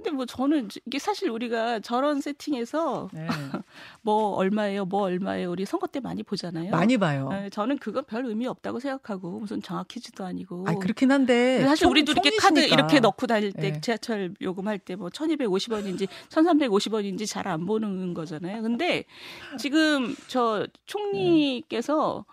근데 0.02 0.10
뭐 0.16 0.26
저는 0.26 0.68
이게 0.86 0.98
사실 0.98 1.30
우리가 1.30 1.78
저런 1.80 2.20
세팅에서 2.20 3.08
네. 3.12 3.26
뭐 4.02 4.30
얼마예요, 4.34 4.84
뭐 4.84 5.02
얼마예요, 5.02 5.50
우리 5.50 5.64
선거 5.64 5.86
때 5.86 6.00
많이 6.00 6.22
보잖아요. 6.24 6.70
많이 6.72 6.98
봐요. 6.98 7.28
네, 7.30 7.50
저는 7.50 7.78
그건 7.78 8.04
별 8.04 8.26
의미 8.26 8.46
없다고 8.48 8.80
생각하고 8.80 9.38
무슨 9.38 9.62
정확히지도 9.62 10.24
아니고. 10.24 10.64
아 10.66 10.74
그렇긴 10.74 11.12
한데 11.12 11.62
사실 11.62 11.84
총- 11.84 11.90
우리도 11.92 12.12
이렇게 12.12 12.30
카드. 12.36 12.58
이렇게 12.58 12.98
넣고 13.00 13.26
다닐 13.28 13.52
때 13.52 13.72
네. 13.72 13.80
지하철 13.80 14.34
요금할 14.40 14.78
때 14.80 14.96
뭐 14.96 15.08
1250원인지 15.08 16.08
1350원인지 16.28 17.26
잘 17.28 17.46
안 17.46 17.66
보는 17.66 18.14
거잖아요. 18.14 18.62
근데 18.62 19.04
지금 19.58 20.14
저 20.28 20.66
총리께서 20.86 22.24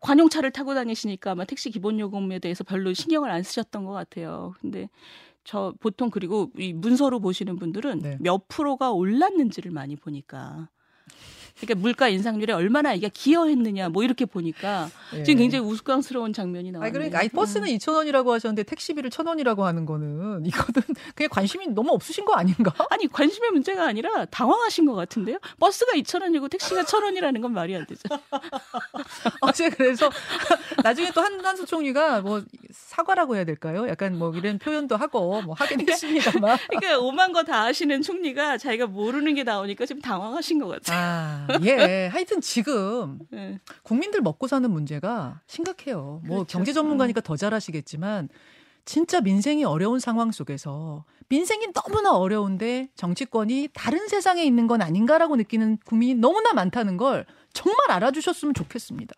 관용차를 0.00 0.50
타고 0.50 0.74
다니시니까 0.74 1.30
아마 1.32 1.44
택시 1.44 1.70
기본 1.70 2.00
요금에 2.00 2.38
대해서 2.40 2.64
별로 2.64 2.92
신경을 2.92 3.30
안 3.30 3.42
쓰셨던 3.42 3.84
것 3.84 3.92
같아요. 3.92 4.54
근데 4.60 4.88
저 5.44 5.74
보통 5.80 6.10
그리고 6.10 6.50
이 6.56 6.72
문서로 6.72 7.20
보시는 7.20 7.56
분들은 7.56 7.98
네. 8.00 8.16
몇 8.20 8.48
프로가 8.48 8.92
올랐는지를 8.92 9.70
많이 9.70 9.96
보니까 9.96 10.68
그러니까 11.60 11.80
물가 11.80 12.08
인상률에 12.08 12.52
얼마나 12.52 12.92
이게 12.94 13.08
기여했느냐 13.08 13.90
뭐 13.90 14.02
이렇게 14.02 14.24
보니까 14.24 14.88
예. 15.14 15.22
지금 15.22 15.40
굉장히 15.40 15.64
우스꽝스러운 15.66 16.32
장면이 16.32 16.72
나와요. 16.72 16.86
아니 16.86 16.92
그러니까 16.92 17.18
아니, 17.20 17.28
버스는 17.28 17.68
2,000원이라고 17.68 18.28
하셨는데 18.28 18.64
택시비를 18.64 19.10
1,000원이라고 19.10 19.60
하는 19.60 19.86
거는 19.86 20.46
이거는 20.46 20.82
그냥 21.14 21.28
관심이 21.30 21.68
너무 21.68 21.92
없으신 21.92 22.24
거 22.24 22.34
아닌가? 22.34 22.72
아니 22.90 23.06
관심의 23.06 23.50
문제가 23.50 23.86
아니라 23.86 24.24
당황하신 24.26 24.86
것 24.86 24.94
같은데요. 24.94 25.38
버스가 25.60 25.92
2,000원이고 25.92 26.50
택시가 26.50 26.82
1,000원이라는 26.82 27.42
건 27.42 27.52
말이 27.52 27.76
안 27.76 27.86
되죠. 27.86 28.02
어제 29.40 29.70
그래서 29.70 30.10
나중에 30.82 31.10
또 31.14 31.20
한, 31.20 31.44
한수 31.44 31.66
총리가 31.66 32.22
뭐 32.22 32.42
사과라고 32.72 33.36
해야 33.36 33.44
될까요? 33.44 33.86
약간 33.88 34.18
뭐 34.18 34.32
이런 34.34 34.58
표현도 34.58 34.96
하고 34.96 35.42
뭐 35.42 35.54
하긴 35.54 35.88
했습니다만. 35.88 36.58
그러니까 36.68 36.98
오만 36.98 37.32
거 37.32 37.42
다 37.42 37.62
아시는 37.64 38.02
총리가 38.02 38.56
자기가 38.58 38.86
모르는 38.86 39.34
게 39.34 39.42
나오니까 39.44 39.84
지금 39.86 40.00
당황하신 40.00 40.58
것 40.60 40.68
같아요. 40.68 40.98
아, 40.98 41.46
예. 41.62 42.08
하여튼 42.12 42.40
지금 42.40 43.18
네. 43.30 43.58
국민들 43.82 44.20
먹고 44.20 44.46
사는 44.46 44.70
문제가 44.70 45.40
심각해요. 45.46 46.20
뭐 46.24 46.38
그렇죠. 46.38 46.46
경제 46.46 46.72
전문가니까 46.72 47.20
더 47.20 47.36
잘 47.36 47.52
아시겠지만 47.54 48.28
진짜 48.84 49.20
민생이 49.20 49.64
어려운 49.64 49.98
상황 49.98 50.30
속에서 50.32 51.04
민생이 51.28 51.72
너무나 51.72 52.12
어려운데 52.16 52.88
정치권이 52.94 53.70
다른 53.74 54.06
세상에 54.08 54.44
있는 54.44 54.66
건 54.66 54.82
아닌가라고 54.82 55.36
느끼는 55.36 55.78
국민이 55.84 56.14
너무나 56.14 56.52
많다는 56.52 56.96
걸 56.96 57.26
정말 57.52 57.90
알아주셨으면 57.90 58.54
좋겠습니다. 58.54 59.14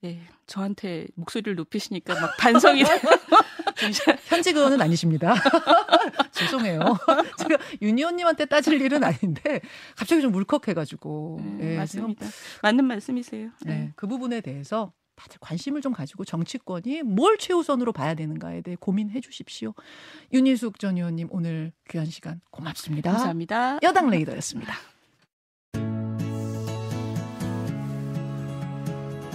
네, 0.00 0.20
저한테 0.52 1.06
목소리를 1.14 1.54
높이시니까 1.54 2.20
막 2.20 2.36
반성이. 2.36 2.84
현직 4.28 4.54
의원은 4.54 4.82
아니십니다. 4.82 5.34
죄송해요. 6.30 6.80
제가 7.38 7.56
윤 7.80 7.96
의원님한테 7.96 8.44
따질 8.44 8.80
일은 8.82 9.02
아닌데 9.02 9.62
갑자기 9.96 10.20
좀 10.20 10.34
울컥해가지고. 10.34 11.40
네, 11.58 11.72
예, 11.72 11.76
맞습니다. 11.78 12.26
맞는 12.62 12.84
말씀이세요. 12.84 13.48
네, 13.64 13.72
네. 13.72 13.92
그 13.96 14.06
부분에 14.06 14.42
대해서 14.42 14.92
다들 15.16 15.38
관심을 15.40 15.80
좀 15.80 15.94
가지고 15.94 16.26
정치권이 16.26 17.02
뭘 17.02 17.38
최우선으로 17.38 17.94
봐야 17.94 18.14
되는가에 18.14 18.60
대해 18.60 18.76
고민해 18.78 19.22
주십시오. 19.22 19.72
윤희숙 20.34 20.78
전 20.78 20.98
의원님 20.98 21.28
오늘 21.30 21.72
귀한 21.88 22.06
시간 22.06 22.42
고맙습니다. 22.50 23.10
감사합니다. 23.10 23.78
여당 23.82 24.10
레이더였습니다. 24.10 24.74